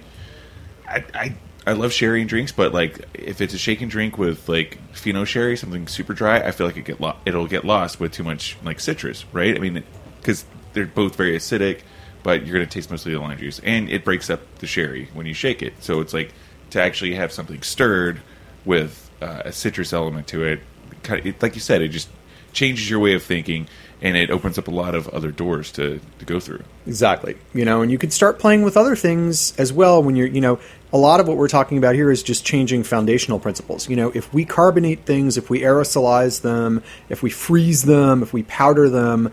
I, 0.87 1.05
I 1.15 1.35
I 1.67 1.73
love 1.73 1.93
sherry 1.93 2.21
and 2.21 2.29
drinks, 2.29 2.53
but 2.53 2.75
like 2.75 3.07
if 3.15 3.41
it's 3.41 3.55
a 3.55 3.59
shaken 3.59 3.89
drink 3.89 4.19
with 4.19 4.49
like 4.49 4.79
fino 4.93 5.25
sherry, 5.25 5.57
something 5.57 5.87
super 5.87 6.13
dry, 6.13 6.41
I 6.41 6.51
feel 6.51 6.67
like 6.67 6.77
it 6.77 6.85
get 6.85 7.01
lo- 7.01 7.17
it'll 7.25 7.47
get 7.47 7.65
lost 7.65 8.01
with 8.01 8.13
too 8.13 8.25
much 8.25 8.57
like 8.63 8.81
citrus, 8.81 9.25
right? 9.33 9.57
I 9.57 9.59
mean, 9.59 9.83
because 10.21 10.45
they're 10.75 10.87
both 10.87 11.17
very 11.17 11.37
acidic, 11.37 11.81
but 12.23 12.45
you're 12.45 12.57
going 12.57 12.67
to 12.67 12.73
taste 12.73 12.91
mostly 12.91 13.13
the 13.13 13.21
lime 13.21 13.39
juice, 13.39 13.61
and 13.65 13.89
it 13.89 14.05
breaks 14.05 14.29
up 14.29 14.41
the 14.59 14.67
sherry 14.67 15.09
when 15.15 15.27
you 15.27 15.35
shake 15.35 15.63
it. 15.63 15.75
So 15.83 16.01
it's 16.01 16.13
like 16.13 16.33
to 16.71 16.83
actually 16.83 17.15
have 17.15 17.33
something 17.33 17.63
stirred 17.63 18.21
with 18.65 19.11
uh, 19.23 19.43
a 19.47 19.53
citrus 19.53 19.93
element 19.93 20.27
to 20.29 20.45
it, 20.45 20.61
kind 21.03 21.21
of, 21.21 21.27
it, 21.27 21.43
like 21.43 21.55
you 21.55 21.61
said, 21.61 21.81
it 21.81 21.89
just 21.89 22.09
changes 22.55 22.89
your 22.89 23.01
way 23.01 23.15
of 23.15 23.23
thinking, 23.23 23.69
and 24.01 24.17
it 24.17 24.31
opens 24.31 24.59
up 24.59 24.69
a 24.69 24.71
lot 24.71 24.95
of 24.95 25.09
other 25.09 25.31
doors 25.31 25.71
to 25.73 26.01
to 26.19 26.25
go 26.25 26.41
through. 26.41 26.63
Exactly. 26.87 27.37
You 27.53 27.65
know, 27.65 27.83
and 27.83 27.91
you 27.91 27.99
can 27.99 28.11
start 28.11 28.39
playing 28.39 28.63
with 28.63 28.77
other 28.77 28.97
things 28.97 29.55
as 29.59 29.73
well 29.73 30.03
when 30.03 30.17
you're, 30.17 30.27
you 30.27 30.41
know, 30.41 30.59
a 30.93 30.99
lot 30.99 31.21
of 31.21 31.29
what 31.29 31.37
we're 31.37 31.49
talking 31.49 31.77
about 31.77 31.95
here 31.95 32.11
is 32.11 32.23
just 32.23 32.45
changing 32.45 32.85
foundational 32.85 33.39
principles. 33.39 33.89
You 33.89 33.97
know, 33.97 34.13
if 34.15 34.33
we 34.33 34.45
carbonate 34.45 35.05
things, 35.05 35.37
if 35.37 35.51
we 35.51 35.61
aerosolize 35.61 36.41
them, 36.41 36.83
if 37.09 37.23
we 37.23 37.31
freeze 37.31 37.83
them, 37.83 38.23
if 38.23 38.33
we 38.33 38.45
powder 38.45 38.89
them, 38.89 39.33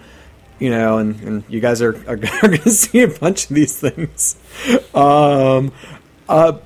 you 0.58 0.70
know, 0.70 0.98
and, 0.98 1.20
and 1.22 1.44
you 1.50 1.60
guys 1.60 1.82
are, 1.82 1.96
are, 2.08 2.16
going 2.18 2.58
to 2.60 2.70
see 2.70 3.02
a 3.02 3.08
bunch 3.08 3.50
of 3.50 3.56
these 3.56 3.80
things. 3.80 4.36
Um, 4.94 5.72
uh, 6.30 6.60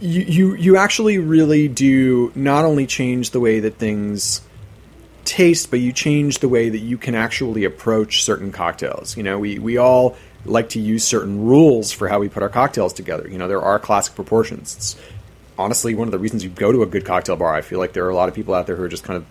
you, 0.00 0.22
you 0.22 0.54
you 0.54 0.76
actually 0.76 1.18
really 1.18 1.68
do 1.68 2.32
not 2.34 2.64
only 2.64 2.86
change 2.86 3.30
the 3.30 3.40
way 3.40 3.60
that 3.60 3.76
things 3.76 4.40
taste, 5.30 5.70
but 5.70 5.78
you 5.78 5.92
change 5.92 6.40
the 6.40 6.48
way 6.48 6.68
that 6.68 6.80
you 6.80 6.98
can 6.98 7.14
actually 7.14 7.62
approach 7.62 8.24
certain 8.24 8.50
cocktails. 8.50 9.16
You 9.16 9.22
know, 9.22 9.38
we, 9.38 9.60
we 9.60 9.76
all 9.76 10.16
like 10.44 10.70
to 10.70 10.80
use 10.80 11.04
certain 11.04 11.44
rules 11.44 11.92
for 11.92 12.08
how 12.08 12.18
we 12.18 12.28
put 12.28 12.42
our 12.42 12.48
cocktails 12.48 12.92
together. 12.92 13.28
You 13.28 13.38
know, 13.38 13.46
there 13.46 13.62
are 13.62 13.78
classic 13.78 14.16
proportions. 14.16 14.74
It's 14.74 14.96
honestly 15.56 15.94
one 15.94 16.08
of 16.08 16.12
the 16.12 16.18
reasons 16.18 16.42
you 16.42 16.50
go 16.50 16.72
to 16.72 16.82
a 16.82 16.86
good 16.86 17.04
cocktail 17.04 17.36
bar. 17.36 17.54
I 17.54 17.60
feel 17.60 17.78
like 17.78 17.92
there 17.92 18.04
are 18.06 18.10
a 18.10 18.14
lot 18.14 18.28
of 18.28 18.34
people 18.34 18.54
out 18.54 18.66
there 18.66 18.74
who 18.74 18.82
are 18.82 18.88
just 18.88 19.04
kind 19.04 19.18
of, 19.18 19.24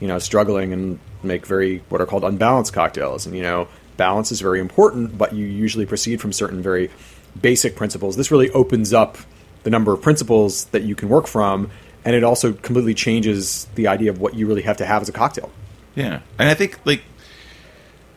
you 0.00 0.08
know, 0.08 0.18
struggling 0.18 0.72
and 0.72 0.98
make 1.22 1.44
very 1.44 1.82
what 1.90 2.00
are 2.00 2.06
called 2.06 2.24
unbalanced 2.24 2.72
cocktails. 2.72 3.26
And, 3.26 3.36
you 3.36 3.42
know, 3.42 3.68
balance 3.98 4.32
is 4.32 4.40
very 4.40 4.60
important, 4.60 5.18
but 5.18 5.34
you 5.34 5.44
usually 5.44 5.84
proceed 5.84 6.22
from 6.22 6.32
certain 6.32 6.62
very 6.62 6.90
basic 7.38 7.76
principles. 7.76 8.16
This 8.16 8.30
really 8.30 8.48
opens 8.50 8.94
up 8.94 9.18
the 9.64 9.70
number 9.70 9.92
of 9.92 10.00
principles 10.00 10.64
that 10.66 10.84
you 10.84 10.94
can 10.94 11.10
work 11.10 11.26
from 11.26 11.70
and 12.04 12.14
it 12.14 12.24
also 12.24 12.52
completely 12.52 12.94
changes 12.94 13.66
the 13.74 13.88
idea 13.88 14.10
of 14.10 14.20
what 14.20 14.34
you 14.34 14.46
really 14.46 14.62
have 14.62 14.76
to 14.78 14.86
have 14.86 15.02
as 15.02 15.08
a 15.08 15.12
cocktail. 15.12 15.50
Yeah, 15.94 16.20
and 16.38 16.48
I 16.48 16.54
think 16.54 16.78
like 16.84 17.02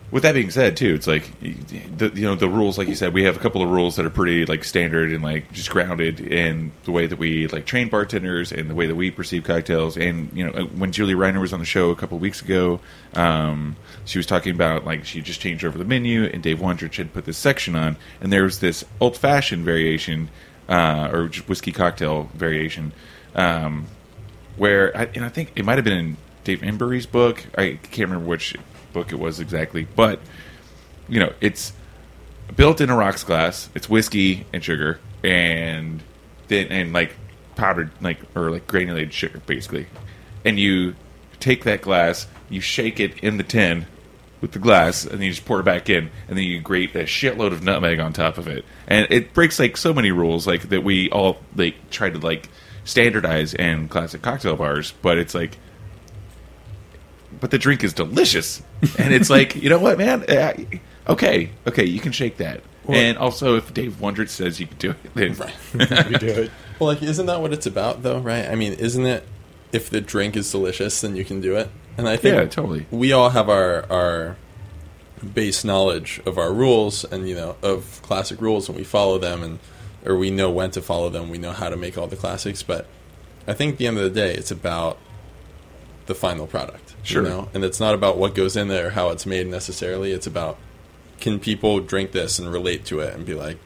with 0.10 0.24
that 0.24 0.34
being 0.34 0.52
said, 0.52 0.78
too, 0.78 0.94
it's 0.94 1.06
like 1.08 1.30
the, 1.42 2.12
you 2.16 2.24
know 2.24 2.36
the 2.36 2.48
rules, 2.48 2.78
like 2.78 2.88
you 2.88 2.96
said, 2.96 3.14
we 3.14 3.24
have 3.24 3.36
a 3.36 3.40
couple 3.40 3.62
of 3.62 3.70
rules 3.70 3.98
that 3.98 4.06
are 4.06 4.10
pretty 4.10 4.46
like 4.46 4.64
standard 4.64 5.12
and 5.12 5.22
like 5.22 5.52
just 5.52 5.70
grounded 5.70 6.22
in 6.22 6.72
the 6.86 6.92
way 6.92 7.08
that 7.08 7.20
we 7.20 7.48
like 7.48 7.66
train 7.66 7.90
bartenders 7.90 8.54
and 8.54 8.70
the 8.70 8.76
way 8.76 8.88
that 8.88 8.96
we 8.96 9.12
perceive 9.12 9.44
cocktails. 9.44 9.98
And 9.98 10.32
you 10.34 10.50
know, 10.50 10.64
when 10.64 10.94
Julie 10.94 11.14
Reiner 11.14 11.42
was 11.42 11.52
on 11.52 11.60
the 11.60 11.66
show 11.66 11.90
a 11.90 11.96
couple 11.96 12.16
of 12.16 12.22
weeks 12.22 12.42
ago, 12.42 12.80
um, 13.16 13.76
she 14.06 14.18
was 14.18 14.26
talking 14.26 14.56
about 14.56 14.86
like 14.86 15.04
she 15.04 15.22
just 15.22 15.42
changed 15.42 15.66
over 15.66 15.78
the 15.78 15.86
menu, 15.86 16.24
and 16.24 16.42
Dave 16.42 16.60
Wondrich 16.60 16.96
had 16.96 17.14
put 17.14 17.26
this 17.26 17.38
section 17.38 17.76
on, 17.76 17.98
and 18.22 18.32
there 18.32 18.44
was 18.44 18.60
this 18.60 18.86
old 19.02 19.18
fashioned 19.18 19.66
variation 19.66 20.30
uh, 20.70 21.10
or 21.12 21.28
whiskey 21.48 21.74
cocktail 21.74 22.30
variation. 22.34 22.94
Um, 23.38 23.86
where 24.58 24.96
I, 24.98 25.08
and 25.16 25.24
I 25.24 25.30
think 25.30 25.54
it 25.56 25.64
might 25.64 25.78
have 25.78 25.86
been 25.86 25.98
in 25.98 26.18
Dave 26.44 26.62
Embury's 26.62 27.06
book. 27.06 27.46
I 27.58 27.80
can't 27.84 28.10
remember 28.10 28.26
which 28.26 28.56
book 28.94 29.12
it 29.12 29.20
was 29.20 29.40
exactly, 29.40 29.88
but 29.96 30.20
you 31.08 31.20
know, 31.20 31.34
it's 31.40 31.72
built 32.56 32.82
in 32.82 32.90
a 32.90 32.96
rocks 32.96 33.24
glass. 33.24 33.70
It's 33.76 33.88
whiskey 33.88 34.46
and 34.52 34.64
sugar, 34.64 35.00
and 35.24 36.02
then 36.48 36.68
and 36.68 36.94
like 36.94 37.16
powdered 37.56 37.92
like 38.02 38.20
or 38.36 38.50
like 38.52 38.66
granulated 38.66 39.14
sugar, 39.14 39.40
basically. 39.46 39.88
And 40.44 40.60
you 40.60 40.96
take 41.40 41.64
that 41.66 41.82
glass, 41.82 42.28
you 42.50 42.62
shake 42.62 43.00
it 43.00 43.20
in 43.20 43.38
the 43.38 43.44
tin, 43.44 43.86
with 44.42 44.52
the 44.52 44.60
glass, 44.60 45.04
and 45.04 45.14
then 45.14 45.24
you 45.24 45.32
just 45.32 45.46
pour 45.46 45.60
it 45.60 45.64
back 45.64 45.90
in, 45.90 46.10
and 46.28 46.38
then 46.38 46.46
you 46.46 46.60
grate 46.60 46.96
a 46.96 47.04
shitload 47.04 47.52
of 47.52 47.64
nutmeg 47.64 48.00
on 48.00 48.14
top 48.14 48.38
of 48.38 48.48
it, 48.48 48.66
and 48.88 49.08
it 49.10 49.34
breaks 49.34 49.60
like 49.60 49.78
so 49.78 49.94
many 49.94 50.12
rules, 50.12 50.46
like 50.46 50.70
that 50.70 50.84
we 50.84 51.10
all 51.10 51.38
like 51.56 51.90
try 51.90 52.10
to 52.10 52.20
like 52.20 52.50
standardize 52.88 53.54
and 53.54 53.90
classic 53.90 54.22
cocktail 54.22 54.56
bars, 54.56 54.94
but 55.02 55.18
it's 55.18 55.36
like. 55.36 55.58
But 57.40 57.52
the 57.52 57.58
drink 57.60 57.84
is 57.84 57.94
delicious, 57.94 58.64
and 58.98 59.14
it's 59.14 59.30
like 59.30 59.56
you 59.56 59.70
know 59.70 59.78
what, 59.80 59.98
man? 59.98 60.24
Uh, 60.24 60.54
Okay, 61.10 61.52
okay, 61.66 61.86
you 61.86 62.00
can 62.02 62.12
shake 62.12 62.38
that. 62.38 62.62
and 62.88 63.18
also, 63.18 63.56
if 63.56 63.74
Dave 63.74 63.94
Wondrich 64.02 64.30
says 64.30 64.60
you 64.60 64.68
can 64.68 64.78
do 64.78 64.92
it, 64.92 65.14
then 65.14 65.36
You 66.12 66.18
do 66.18 66.28
it. 66.28 66.52
Well, 66.80 66.88
like, 66.88 67.02
isn't 67.02 67.26
that 67.28 67.40
what 67.42 67.54
it's 67.54 67.66
about, 67.66 68.04
though? 68.04 68.20
Right? 68.20 68.46
I 68.46 68.56
mean, 68.56 68.74
isn't 68.74 69.06
it? 69.06 69.26
If 69.72 69.90
the 69.90 70.02
drink 70.02 70.36
is 70.36 70.52
delicious, 70.52 71.00
then 71.02 71.16
you 71.16 71.24
can 71.26 71.40
do 71.42 71.56
it. 71.56 71.70
And 71.98 72.08
I 72.10 72.18
think 72.18 72.36
Yeah, 72.36 72.46
totally. 72.46 72.88
We 72.92 73.12
all 73.14 73.30
have 73.30 73.50
our 73.50 73.86
our 73.92 74.36
base 75.34 75.64
knowledge 75.64 76.22
of 76.26 76.38
our 76.38 76.52
rules, 76.54 77.04
and 77.06 77.28
you 77.28 77.36
know, 77.36 77.56
of 77.62 78.02
classic 78.04 78.42
rules, 78.42 78.68
and 78.68 78.78
we 78.78 78.84
follow 78.84 79.18
them, 79.18 79.44
and 79.44 79.60
or 80.08 80.18
we 80.18 80.30
know 80.30 80.50
when 80.50 80.72
to 80.72 80.82
follow 80.82 81.10
them. 81.10 81.30
We 81.30 81.38
know 81.38 81.52
how 81.52 81.70
to 81.70 81.78
make 81.78 81.98
all 81.98 82.08
the 82.08 82.16
classics. 82.16 82.64
But 82.64 82.88
I 83.48 83.54
think 83.54 83.74
at 83.74 83.78
the 83.78 83.88
end 83.88 83.98
of 83.98 84.04
the 84.04 84.10
day, 84.10 84.34
it's 84.34 84.52
about 84.52 84.98
the 86.06 86.16
final 86.16 86.48
product. 86.48 86.96
Sure. 87.04 87.24
You 87.24 87.30
know? 87.30 87.50
And 87.54 87.64
it's 87.64 87.80
not 87.80 87.94
about 87.94 88.18
what 88.18 88.34
goes 88.34 88.56
in 88.56 88.68
there 88.68 88.88
or 88.88 88.90
how 88.92 89.10
it's 89.10 89.26
made 89.26 89.48
necessarily. 89.48 90.12
It's 90.12 90.28
about 90.28 90.58
can 91.20 91.40
people 91.40 91.80
drink 91.80 92.12
this 92.12 92.40
and 92.40 92.52
relate 92.52 92.86
to 92.86 93.00
it 93.00 93.14
and 93.14 93.26
be 93.26 93.34
like, 93.34 93.58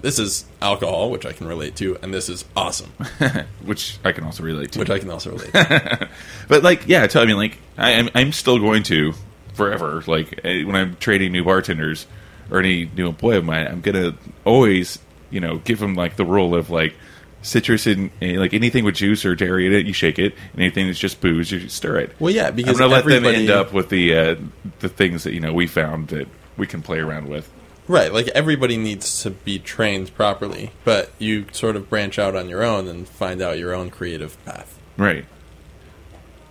this 0.00 0.18
is 0.18 0.44
alcohol, 0.62 1.10
which 1.10 1.26
I 1.26 1.32
can 1.32 1.46
relate 1.46 1.76
to, 1.76 1.98
and 2.02 2.14
this 2.14 2.28
is 2.28 2.44
awesome, 2.56 2.90
which 3.64 3.98
I 4.02 4.12
can 4.12 4.24
also 4.24 4.42
relate 4.42 4.72
to. 4.72 4.78
which 4.78 4.88
I 4.88 4.98
can 4.98 5.10
also 5.10 5.30
relate 5.32 5.52
to. 5.52 6.08
But 6.48 6.62
like, 6.62 6.86
yeah, 6.86 7.06
tell 7.06 7.22
I 7.22 7.26
mean, 7.26 7.36
like, 7.36 7.58
I, 7.76 7.92
I'm 7.94 8.08
I'm 8.14 8.32
still 8.32 8.58
going 8.58 8.82
to 8.84 9.12
forever. 9.52 10.02
Like 10.06 10.40
eh, 10.44 10.64
when 10.64 10.74
I'm 10.74 10.96
training 10.96 11.32
new 11.32 11.44
bartenders 11.44 12.06
or 12.50 12.60
any 12.60 12.90
new 12.96 13.08
employee 13.08 13.36
of 13.36 13.44
mine, 13.44 13.66
I'm 13.66 13.80
gonna 13.82 14.14
always, 14.44 14.98
you 15.30 15.40
know, 15.40 15.58
give 15.58 15.78
them 15.78 15.94
like 15.94 16.16
the 16.16 16.24
rule 16.24 16.54
of 16.54 16.70
like 16.70 16.94
citrus 17.42 17.86
and 17.86 18.10
eh, 18.20 18.38
like 18.38 18.54
anything 18.54 18.84
with 18.84 18.96
juice 18.96 19.24
or 19.24 19.34
dairy 19.34 19.66
in 19.66 19.72
it, 19.72 19.86
you 19.86 19.92
shake 19.92 20.18
it, 20.18 20.34
and 20.52 20.60
anything 20.60 20.86
that's 20.86 20.98
just 20.98 21.20
booze, 21.20 21.50
you 21.50 21.68
stir 21.68 21.98
it. 21.98 22.20
Well, 22.20 22.32
yeah, 22.32 22.50
because 22.50 22.80
I'm 22.80 22.88
gonna 22.88 22.92
let 22.92 23.04
them 23.04 23.24
end 23.24 23.50
up 23.50 23.72
with 23.72 23.88
the 23.88 24.16
uh, 24.16 24.36
the 24.80 24.88
things 24.88 25.24
that 25.24 25.32
you 25.32 25.40
know 25.40 25.52
we 25.52 25.66
found 25.66 26.08
that 26.08 26.28
we 26.56 26.66
can 26.66 26.82
play 26.82 26.98
around 26.98 27.28
with. 27.28 27.50
Right, 27.88 28.12
like 28.12 28.28
everybody 28.28 28.76
needs 28.76 29.22
to 29.22 29.30
be 29.30 29.58
trained 29.58 30.14
properly, 30.14 30.70
but 30.84 31.10
you 31.18 31.46
sort 31.50 31.74
of 31.74 31.90
branch 31.90 32.20
out 32.20 32.36
on 32.36 32.48
your 32.48 32.62
own 32.62 32.86
and 32.86 33.08
find 33.08 33.42
out 33.42 33.58
your 33.58 33.74
own 33.74 33.90
creative 33.90 34.42
path. 34.44 34.78
Right. 34.96 35.24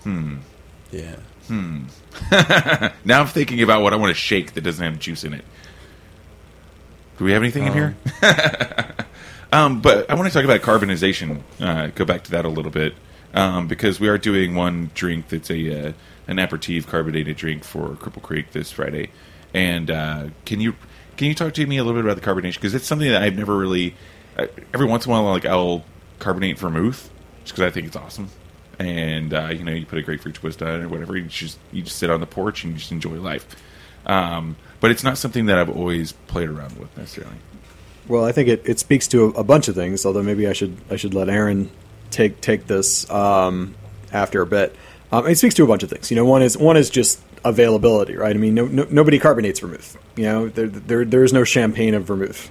Hmm. 0.03 0.37
Yeah. 0.91 1.15
Hmm. 1.47 1.83
now 3.05 3.21
I'm 3.21 3.27
thinking 3.27 3.61
about 3.61 3.83
what 3.83 3.93
I 3.93 3.95
want 3.95 4.09
to 4.09 4.19
shake 4.19 4.53
that 4.53 4.61
doesn't 4.61 4.83
have 4.83 4.99
juice 4.99 5.23
in 5.23 5.33
it. 5.33 5.45
Do 7.19 7.25
we 7.25 7.33
have 7.33 7.43
anything 7.43 7.65
in 7.67 7.73
here? 7.73 7.97
um, 9.51 9.81
but 9.81 10.09
I 10.09 10.15
want 10.15 10.29
to 10.29 10.33
talk 10.33 10.45
about 10.45 10.61
carbonization. 10.61 11.41
Uh, 11.59 11.87
go 11.87 12.05
back 12.05 12.23
to 12.23 12.31
that 12.31 12.45
a 12.45 12.47
little 12.49 12.71
bit 12.71 12.95
um, 13.33 13.67
because 13.67 13.99
we 13.99 14.07
are 14.07 14.17
doing 14.17 14.55
one 14.55 14.89
drink 14.95 15.27
that's 15.27 15.51
a 15.51 15.89
uh, 15.89 15.93
an 16.29 16.39
aperitif 16.39 16.87
carbonated 16.87 17.35
drink 17.35 17.65
for 17.65 17.89
Cripple 17.89 18.21
Creek 18.21 18.53
this 18.53 18.71
Friday. 18.71 19.11
And 19.53 19.91
uh, 19.91 20.27
can 20.45 20.61
you 20.61 20.75
can 21.17 21.27
you 21.27 21.35
talk 21.35 21.53
to 21.55 21.67
me 21.67 21.75
a 21.75 21.83
little 21.83 22.01
bit 22.01 22.09
about 22.09 22.23
the 22.23 22.25
carbonation 22.25 22.55
because 22.55 22.73
it's 22.73 22.87
something 22.87 23.11
that 23.11 23.21
I've 23.21 23.35
never 23.35 23.57
really. 23.57 23.95
Uh, 24.37 24.47
every 24.73 24.85
once 24.85 25.05
in 25.05 25.11
a 25.11 25.13
while, 25.13 25.25
like 25.25 25.45
I'll 25.45 25.83
carbonate 26.19 26.57
vermouth 26.57 27.11
just 27.43 27.53
because 27.53 27.69
I 27.69 27.69
think 27.69 27.85
it's 27.85 27.97
awesome. 27.97 28.29
And 28.79 29.33
uh, 29.33 29.47
you 29.47 29.65
know, 29.65 29.73
you 29.73 29.85
put 29.85 29.99
a 29.99 30.03
grapefruit 30.03 30.35
twist 30.35 30.63
on 30.63 30.79
it 30.79 30.83
or 30.85 30.87
whatever. 30.87 31.17
You 31.17 31.25
just 31.25 31.59
you 31.73 31.81
just 31.81 31.97
sit 31.97 32.09
on 32.09 32.21
the 32.21 32.27
porch 32.27 32.63
and 32.63 32.71
you 32.71 32.79
just 32.79 32.93
enjoy 32.93 33.19
life. 33.19 33.45
Um, 34.05 34.55
but 34.79 34.91
it's 34.91 35.03
not 35.03 35.17
something 35.17 35.47
that 35.47 35.57
I've 35.57 35.69
always 35.69 36.11
played 36.11 36.49
around 36.49 36.77
with 36.77 36.95
necessarily. 36.97 37.35
Well, 38.07 38.25
I 38.25 38.31
think 38.31 38.49
it, 38.49 38.63
it 38.65 38.79
speaks 38.79 39.07
to 39.09 39.25
a, 39.25 39.29
a 39.39 39.43
bunch 39.43 39.67
of 39.67 39.75
things. 39.75 40.05
Although 40.05 40.23
maybe 40.23 40.47
I 40.47 40.53
should 40.53 40.77
I 40.89 40.95
should 40.95 41.13
let 41.13 41.29
Aaron 41.29 41.69
take 42.11 42.41
take 42.41 42.67
this 42.67 43.09
um, 43.09 43.75
after 44.11 44.41
a 44.41 44.47
bit. 44.47 44.75
Um, 45.11 45.27
it 45.27 45.37
speaks 45.37 45.55
to 45.55 45.63
a 45.63 45.67
bunch 45.67 45.83
of 45.83 45.89
things. 45.89 46.11
You 46.11 46.15
know, 46.15 46.25
one 46.25 46.41
is 46.41 46.57
one 46.57 46.77
is 46.77 46.89
just 46.89 47.21
availability, 47.43 48.15
right? 48.15 48.35
I 48.35 48.39
mean, 48.39 48.53
no, 48.53 48.65
no, 48.65 48.85
nobody 48.89 49.19
carbonates 49.19 49.59
vermouth. 49.59 49.97
You 50.15 50.23
know, 50.23 50.49
there, 50.49 50.67
there 50.67 51.05
there 51.05 51.23
is 51.23 51.33
no 51.33 51.43
champagne 51.43 51.93
of 51.93 52.05
vermouth. 52.05 52.49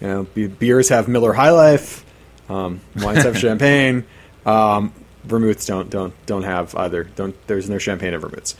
You 0.00 0.06
know, 0.06 0.22
be- 0.34 0.46
beers 0.46 0.88
have 0.88 1.08
Miller 1.08 1.32
High 1.32 1.50
Life, 1.50 2.04
um, 2.48 2.80
wines 2.96 3.24
have 3.24 3.38
champagne. 3.46 4.04
Um, 4.46 4.92
vermouths 5.24 5.66
don't 5.66 5.90
don't 5.90 6.14
don't 6.26 6.42
have 6.42 6.74
either. 6.74 7.04
Don't 7.04 7.34
there's 7.46 7.68
no 7.68 7.78
champagne 7.78 8.14
of 8.14 8.22
vermouths. 8.22 8.56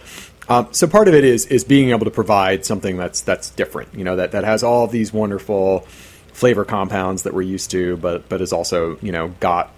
Um, 0.48 0.68
so 0.72 0.87
part 0.87 1.07
of 1.07 1.14
it 1.14 1.24
is 1.24 1.46
is 1.46 1.64
being 1.64 1.90
able 1.90 2.05
to 2.07 2.11
provide 2.11 2.64
something 2.64 2.96
that's 2.96 3.20
that's 3.20 3.50
different. 3.50 3.94
You 3.94 4.05
know 4.05 4.16
that 4.16 4.33
that 4.33 4.44
has 4.44 4.62
all 4.62 4.87
these 4.87 5.12
wonderful 5.12 5.81
flavor 6.33 6.64
compounds 6.64 7.24
that 7.24 7.35
we're 7.35 7.42
used 7.42 7.70
to, 7.72 7.96
but 7.98 8.29
but 8.29 8.40
is 8.40 8.53
also 8.53 8.98
you 9.03 9.12
know 9.12 9.29
got 9.40 9.72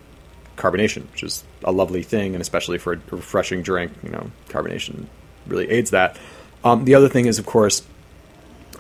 carbonation, 0.57 1.11
which 1.11 1.23
is 1.23 1.45
a 1.65 1.73
lovely 1.73 2.03
thing, 2.03 2.35
and 2.35 2.41
especially 2.41 2.79
for 2.79 2.95
a 2.95 3.01
refreshing 3.11 3.63
drink, 3.63 3.93
you 4.03 4.11
know, 4.11 4.31
carbonation 4.49 5.07
really 5.47 5.69
aids 5.71 5.91
that. 5.91 6.19
Um, 6.65 6.85
the 6.85 6.95
other 6.95 7.09
thing 7.09 7.27
is, 7.27 7.39
of 7.39 7.47
course, 7.47 7.83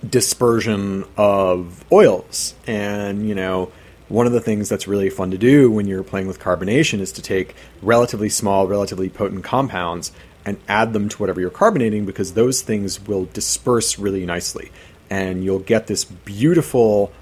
dispersion 0.08 1.04
of 1.16 1.84
oils, 1.90 2.54
and 2.66 3.28
you 3.28 3.34
know, 3.34 3.72
one 4.08 4.26
of 4.26 4.32
the 4.32 4.40
things 4.40 4.68
that's 4.68 4.86
really 4.86 5.10
fun 5.10 5.30
to 5.32 5.38
do 5.38 5.70
when 5.70 5.86
you're 5.86 6.04
playing 6.04 6.26
with 6.26 6.38
carbonation 6.38 7.00
is 7.00 7.12
to 7.12 7.22
take 7.22 7.54
relatively 7.80 8.28
small, 8.28 8.66
relatively 8.66 9.08
potent 9.08 9.42
compounds 9.44 10.12
and 10.44 10.59
add 10.68 10.92
them 10.92 11.09
to 11.09 11.16
whatever 11.18 11.40
you're 11.40 11.50
carbonating 11.50 12.05
because 12.05 12.35
those 12.35 12.62
things 12.62 13.00
will 13.07 13.26
disperse 13.26 13.98
really 13.98 14.26
nicely, 14.26 14.72
and 15.11 15.44
you'll 15.44 15.59
get 15.59 15.87
this 15.87 16.05
beautiful 16.05 17.12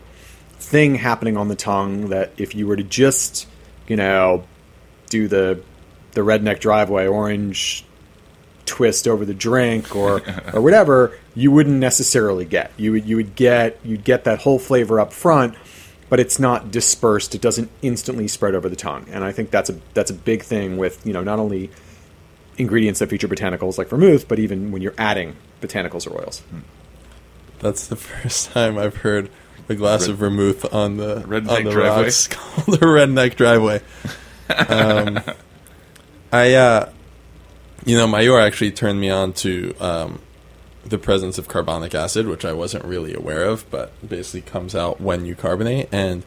thing 0.59 0.96
happening 0.96 1.37
on 1.37 1.48
the 1.48 1.56
tongue 1.56 2.11
that 2.11 2.33
if 2.37 2.54
you 2.54 2.66
were 2.66 2.76
to 2.76 2.83
just, 2.83 3.46
you 3.88 3.96
know, 3.96 4.44
do 5.09 5.28
the 5.28 5.62
the 6.12 6.20
redneck 6.22 6.59
driveway 6.61 7.06
orange 7.06 7.85
twist 8.66 9.06
over 9.06 9.24
the 9.24 9.35
drink 9.35 9.94
or 9.94 10.22
or 10.52 10.61
whatever, 10.61 11.18
you 11.35 11.50
wouldn't 11.50 11.78
necessarily 11.78 12.44
get. 12.44 12.70
You 12.76 12.92
would 12.92 13.04
you 13.06 13.16
would 13.16 13.35
get 13.35 13.78
you'd 13.85 14.04
get 14.04 14.24
that 14.24 14.40
whole 14.40 14.59
flavor 14.59 15.00
up 15.00 15.12
front, 15.12 15.54
but 16.09 16.20
it's 16.20 16.38
not 16.38 16.70
dispersed. 16.70 17.35
It 17.35 17.40
doesn't 17.40 17.70
instantly 17.83 18.28
spread 18.28 18.54
over 18.54 18.68
the 18.68 18.76
tongue. 18.76 19.06
And 19.11 19.24
I 19.24 19.33
think 19.33 19.50
that's 19.50 19.70
a 19.70 19.78
that's 19.94 20.11
a 20.11 20.14
big 20.14 20.42
thing 20.42 20.76
with, 20.76 21.04
you 21.06 21.12
know, 21.12 21.22
not 21.22 21.38
only 21.38 21.70
ingredients 22.60 23.00
that 23.00 23.08
feature 23.08 23.28
botanicals 23.28 23.78
like 23.78 23.88
vermouth, 23.88 24.28
but 24.28 24.38
even 24.38 24.70
when 24.70 24.82
you're 24.82 24.94
adding 24.98 25.36
botanicals 25.60 26.10
or 26.10 26.20
oils. 26.20 26.42
That's 27.58 27.86
the 27.86 27.96
first 27.96 28.50
time 28.52 28.78
I've 28.78 28.96
heard 28.96 29.30
a 29.68 29.74
glass 29.74 30.08
of 30.08 30.18
vermouth 30.18 30.72
on 30.74 30.96
the 30.96 31.20
Redneck 31.20 31.56
on 31.56 31.64
the 31.64 31.70
driveway. 31.70 32.02
rocks 32.04 32.26
called 32.30 32.66
the 32.66 32.86
redneck 32.86 33.36
driveway. 33.36 33.80
um, 34.68 35.20
I, 36.32 36.54
uh, 36.54 36.90
you 37.84 37.96
know, 37.96 38.06
Mayur 38.06 38.44
actually 38.44 38.72
turned 38.72 39.00
me 39.00 39.10
on 39.10 39.32
to 39.34 39.74
um, 39.80 40.20
the 40.84 40.98
presence 40.98 41.38
of 41.38 41.46
carbonic 41.46 41.94
acid, 41.94 42.26
which 42.26 42.44
I 42.44 42.52
wasn't 42.52 42.84
really 42.84 43.14
aware 43.14 43.44
of, 43.44 43.68
but 43.70 43.92
basically 44.06 44.42
comes 44.42 44.74
out 44.74 45.00
when 45.00 45.24
you 45.24 45.36
carbonate, 45.36 45.88
and 45.92 46.24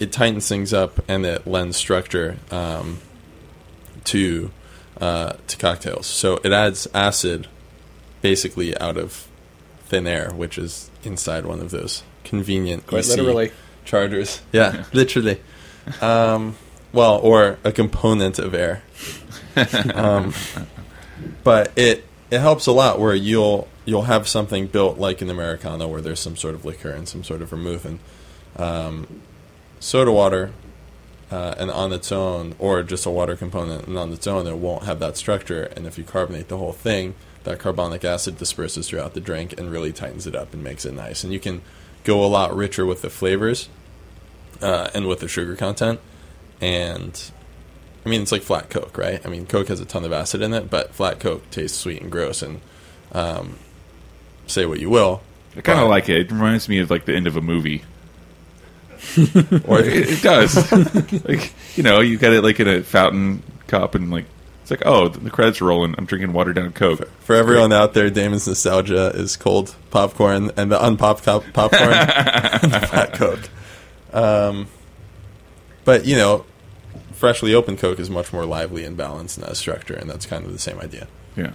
it 0.00 0.12
tightens 0.12 0.48
things 0.48 0.72
up 0.72 0.98
and 1.08 1.24
it 1.24 1.46
lends 1.46 1.76
structure 1.76 2.38
um, 2.50 2.98
to 4.04 4.50
uh, 5.00 5.34
to 5.46 5.56
cocktails. 5.56 6.06
So 6.06 6.36
it 6.44 6.52
adds 6.52 6.86
acid 6.94 7.46
basically 8.22 8.76
out 8.78 8.96
of 8.96 9.26
thin 9.84 10.06
air, 10.06 10.30
which 10.32 10.58
is 10.58 10.90
inside 11.02 11.46
one 11.46 11.60
of 11.60 11.70
those 11.70 12.02
convenient 12.24 12.86
Quite 12.86 13.08
EC 13.08 13.16
literally. 13.16 13.52
chargers. 13.84 14.42
Yeah, 14.52 14.84
literally. 14.92 15.40
Um, 16.00 16.56
well, 16.92 17.18
or 17.18 17.58
a 17.64 17.72
component 17.72 18.38
of 18.38 18.54
air. 18.54 18.82
um, 19.94 20.32
but 21.42 21.72
it 21.76 22.04
it 22.30 22.40
helps 22.40 22.66
a 22.66 22.72
lot 22.72 23.00
where 23.00 23.14
you'll 23.14 23.68
you'll 23.84 24.02
have 24.02 24.28
something 24.28 24.66
built 24.68 24.98
like 24.98 25.20
an 25.20 25.28
americano 25.30 25.88
where 25.88 26.00
there's 26.00 26.20
some 26.20 26.36
sort 26.36 26.54
of 26.54 26.64
liquor 26.64 26.90
and 26.90 27.08
some 27.08 27.24
sort 27.24 27.42
of 27.42 27.50
vermouth 27.50 27.84
and 27.84 27.98
um, 28.56 29.20
soda 29.80 30.12
water 30.12 30.52
uh, 31.30 31.54
and 31.58 31.70
on 31.70 31.92
its 31.92 32.10
own 32.10 32.54
or 32.58 32.82
just 32.82 33.06
a 33.06 33.10
water 33.10 33.36
component 33.36 33.86
and 33.86 33.96
on 33.96 34.12
its 34.12 34.26
own 34.26 34.46
it 34.46 34.56
won't 34.56 34.84
have 34.84 34.98
that 34.98 35.16
structure 35.16 35.64
and 35.76 35.86
if 35.86 35.96
you 35.96 36.04
carbonate 36.04 36.48
the 36.48 36.56
whole 36.56 36.72
thing 36.72 37.14
that 37.44 37.58
carbonic 37.58 38.04
acid 38.04 38.36
disperses 38.36 38.88
throughout 38.88 39.14
the 39.14 39.20
drink 39.20 39.58
and 39.58 39.70
really 39.70 39.92
tightens 39.92 40.26
it 40.26 40.34
up 40.34 40.52
and 40.52 40.62
makes 40.62 40.84
it 40.84 40.92
nice 40.92 41.24
and 41.24 41.32
you 41.32 41.40
can 41.40 41.62
go 42.04 42.24
a 42.24 42.26
lot 42.26 42.54
richer 42.54 42.84
with 42.84 43.02
the 43.02 43.10
flavors 43.10 43.68
uh, 44.60 44.90
and 44.94 45.06
with 45.06 45.20
the 45.20 45.28
sugar 45.28 45.56
content 45.56 46.00
and 46.60 47.30
I 48.04 48.08
mean, 48.08 48.22
it's 48.22 48.32
like 48.32 48.42
flat 48.42 48.70
Coke, 48.70 48.96
right? 48.96 49.24
I 49.24 49.28
mean, 49.28 49.46
Coke 49.46 49.68
has 49.68 49.80
a 49.80 49.84
ton 49.84 50.04
of 50.04 50.12
acid 50.12 50.40
in 50.40 50.54
it, 50.54 50.70
but 50.70 50.94
flat 50.94 51.20
Coke 51.20 51.48
tastes 51.50 51.78
sweet 51.78 52.00
and 52.00 52.10
gross. 52.10 52.42
And 52.42 52.60
um, 53.12 53.58
say 54.46 54.64
what 54.64 54.80
you 54.80 54.88
will, 54.88 55.22
I 55.56 55.60
kind 55.60 55.80
of 55.80 55.88
like 55.88 56.08
it. 56.08 56.16
It 56.16 56.32
reminds 56.32 56.68
me 56.68 56.78
of 56.78 56.90
like 56.90 57.04
the 57.04 57.14
end 57.14 57.26
of 57.26 57.36
a 57.36 57.42
movie. 57.42 57.82
or 59.66 59.80
It, 59.80 60.10
it 60.10 60.22
does. 60.22 60.72
like 61.24 61.52
you 61.76 61.82
know, 61.82 62.00
you 62.00 62.18
got 62.18 62.32
it 62.32 62.42
like 62.42 62.60
in 62.60 62.68
a 62.68 62.82
fountain 62.82 63.42
cup, 63.66 63.94
and 63.94 64.10
like 64.10 64.26
It's 64.62 64.70
like, 64.70 64.82
oh, 64.86 65.08
the 65.08 65.30
credits 65.30 65.60
are 65.60 65.66
rolling. 65.66 65.94
I'm 65.98 66.04
drinking 66.04 66.32
watered 66.32 66.56
down 66.56 66.72
Coke. 66.72 67.08
For 67.20 67.34
everyone 67.34 67.72
out 67.72 67.94
there, 67.94 68.10
Damon's 68.10 68.46
nostalgia 68.46 69.08
is 69.14 69.36
cold 69.36 69.74
popcorn 69.90 70.50
and 70.56 70.70
the 70.70 70.84
unpopped 70.84 71.24
cop- 71.24 71.52
popcorn, 71.52 71.92
and 71.92 72.72
the 72.72 72.80
fat 72.80 73.12
Coke. 73.14 73.48
Um, 74.12 74.66
but 75.84 76.04
you 76.04 76.16
know, 76.16 76.44
freshly 77.12 77.54
opened 77.54 77.78
Coke 77.78 77.98
is 77.98 78.10
much 78.10 78.32
more 78.32 78.44
lively 78.44 78.84
and 78.84 78.96
balanced 78.96 79.38
and 79.38 79.46
has 79.46 79.58
structure, 79.58 79.94
and 79.94 80.08
that's 80.10 80.26
kind 80.26 80.44
of 80.44 80.52
the 80.52 80.58
same 80.58 80.78
idea. 80.78 81.06
Yeah. 81.36 81.52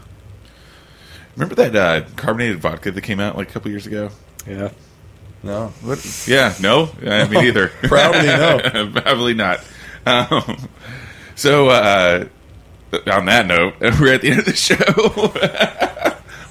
Remember 1.36 1.56
that 1.56 1.76
uh, 1.76 2.08
carbonated 2.16 2.60
vodka 2.60 2.92
that 2.92 3.02
came 3.02 3.20
out 3.20 3.36
like 3.36 3.50
a 3.50 3.52
couple 3.52 3.70
years 3.70 3.86
ago? 3.86 4.10
Yeah. 4.48 4.70
No, 5.46 5.68
What? 5.82 6.28
Yeah, 6.28 6.56
no, 6.60 6.90
I 7.06 7.28
mean, 7.28 7.46
either. 7.46 7.68
Probably 7.84 8.26
no. 8.26 8.90
Probably 9.02 9.34
not. 9.36 9.64
Um, 10.06 10.68
so, 11.36 11.70
uh, 11.70 12.26
on 13.12 13.26
that 13.26 13.46
note, 13.46 13.76
we're 13.80 14.14
at 14.16 14.22
the 14.22 14.32
end 14.32 14.40
of 14.40 14.46
the 14.46 14.56
show. 14.56 14.76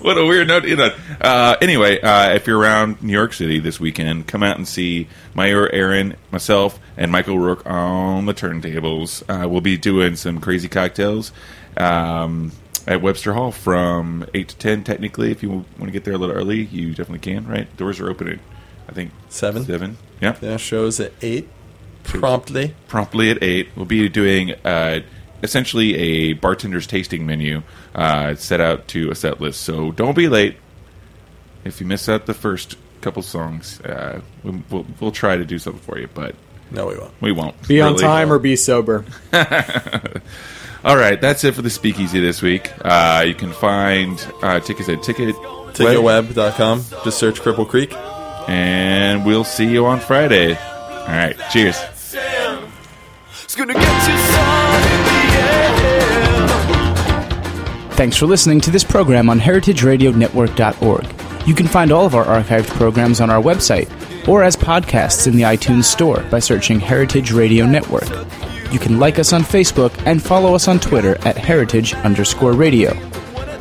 what 0.00 0.16
a 0.16 0.24
weird 0.24 0.46
note. 0.46 0.64
You 0.64 0.76
know. 0.76 0.94
Uh, 1.20 1.56
anyway, 1.60 2.00
uh, 2.00 2.34
if 2.34 2.46
you're 2.46 2.58
around 2.58 3.02
New 3.02 3.12
York 3.12 3.32
City 3.32 3.58
this 3.58 3.80
weekend, 3.80 4.28
come 4.28 4.44
out 4.44 4.58
and 4.58 4.68
see 4.68 5.08
Mayur 5.34 5.68
Aaron, 5.72 6.16
myself, 6.30 6.78
and 6.96 7.10
Michael 7.10 7.38
Rourke 7.38 7.66
on 7.66 8.26
the 8.26 8.34
turntables. 8.34 9.22
Uh, 9.28 9.48
we'll 9.48 9.60
be 9.60 9.76
doing 9.76 10.14
some 10.14 10.40
crazy 10.40 10.68
cocktails. 10.68 11.32
Um, 11.76 12.52
at 12.86 13.00
Webster 13.02 13.32
Hall 13.32 13.50
from 13.50 14.26
8 14.34 14.48
to 14.48 14.56
10, 14.56 14.84
technically. 14.84 15.30
If 15.30 15.42
you 15.42 15.50
want 15.50 15.86
to 15.86 15.90
get 15.90 16.04
there 16.04 16.14
a 16.14 16.18
little 16.18 16.36
early, 16.36 16.62
you 16.64 16.90
definitely 16.90 17.20
can, 17.20 17.46
right? 17.46 17.74
Doors 17.76 17.98
are 17.98 18.10
opening, 18.10 18.40
I 18.88 18.92
think, 18.92 19.10
seven. 19.28 19.64
7. 19.64 19.96
Yeah. 20.20 20.36
Yeah, 20.40 20.56
shows 20.56 21.00
at 21.00 21.12
eight 21.22 21.48
promptly. 22.04 22.74
promptly 22.86 23.30
at 23.30 23.42
8 23.42 23.68
we'll 23.76 23.86
be 23.86 24.08
doing 24.10 24.52
uh, 24.64 25.00
essentially 25.42 25.94
a 25.96 26.34
bartender's 26.34 26.86
tasting 26.86 27.24
menu 27.24 27.62
uh, 27.94 28.34
set 28.34 28.60
out 28.60 28.86
to 28.88 29.10
a 29.10 29.14
set 29.14 29.40
list 29.40 29.62
so 29.62 29.90
don't 29.92 30.14
be 30.14 30.28
late 30.28 30.56
if 31.64 31.80
you 31.80 31.86
miss 31.86 32.06
out 32.08 32.26
the 32.26 32.34
first 32.34 32.76
couple 33.00 33.22
songs 33.22 33.80
uh, 33.80 34.20
we'll, 34.42 34.60
we'll, 34.70 34.86
we'll 35.00 35.12
try 35.12 35.36
to 35.38 35.46
do 35.46 35.58
something 35.58 35.80
for 35.80 35.98
you 35.98 36.06
but 36.12 36.34
No, 36.70 36.88
we 36.88 36.98
won't. 36.98 37.12
we 37.22 37.32
won't 37.32 37.68
Be 37.68 37.80
on 37.80 37.92
really. 37.92 38.02
time 38.02 38.30
or 38.30 38.38
be 38.38 38.54
sober. 38.54 39.04
all 40.84 40.96
right 40.98 41.20
that's 41.22 41.42
it 41.44 41.54
for 41.54 41.62
the 41.62 41.70
speakeasy 41.70 42.20
this 42.20 42.42
week 42.42 42.70
uh, 42.84 43.24
you 43.26 43.34
can 43.34 43.50
find 43.52 44.26
uh, 44.42 44.60
tickets 44.60 44.88
at 44.90 45.02
ticket 45.02 45.34
Ticketweb.com. 45.74 46.84
Just 47.02 47.18
search 47.18 47.40
Cripple 47.40 47.68
Creek. 47.68 47.92
And 48.48 49.24
we'll 49.24 49.44
see 49.44 49.66
you 49.70 49.86
on 49.86 49.98
friday 50.00 50.54
all 50.54 51.06
right 51.08 51.36
cheers 51.50 51.76
It's 53.42 53.54
gonna 53.56 53.74
get 53.74 53.82
you 53.82 54.18
sun 54.32 54.82
in 54.82 55.04
the 55.04 55.38
air. 55.38 55.54
Thanks 57.92 58.16
for 58.16 58.26
listening 58.26 58.60
to 58.62 58.72
this 58.72 58.82
program 58.82 59.30
on 59.30 59.38
heritageradionetwork.org. 59.38 61.06
You 61.46 61.54
can 61.54 61.68
find 61.68 61.92
all 61.92 62.04
of 62.04 62.16
our 62.16 62.24
archived 62.24 62.66
programs 62.70 63.20
on 63.20 63.30
our 63.30 63.40
website 63.40 63.88
or 64.26 64.42
as 64.42 64.56
podcasts 64.56 65.28
in 65.28 65.36
the 65.36 65.44
iTunes 65.44 65.84
Store 65.84 66.24
by 66.30 66.40
searching 66.40 66.80
Heritage 66.80 67.30
Radio 67.30 67.66
Network. 67.66 68.08
You 68.72 68.80
can 68.80 68.98
like 68.98 69.20
us 69.20 69.32
on 69.32 69.42
Facebook 69.42 69.92
and 70.06 70.20
follow 70.20 70.56
us 70.56 70.66
on 70.66 70.80
Twitter 70.80 71.16
at 71.24 71.38
heritage 71.38 71.94
underscore 71.94 72.52
radio. 72.54 72.92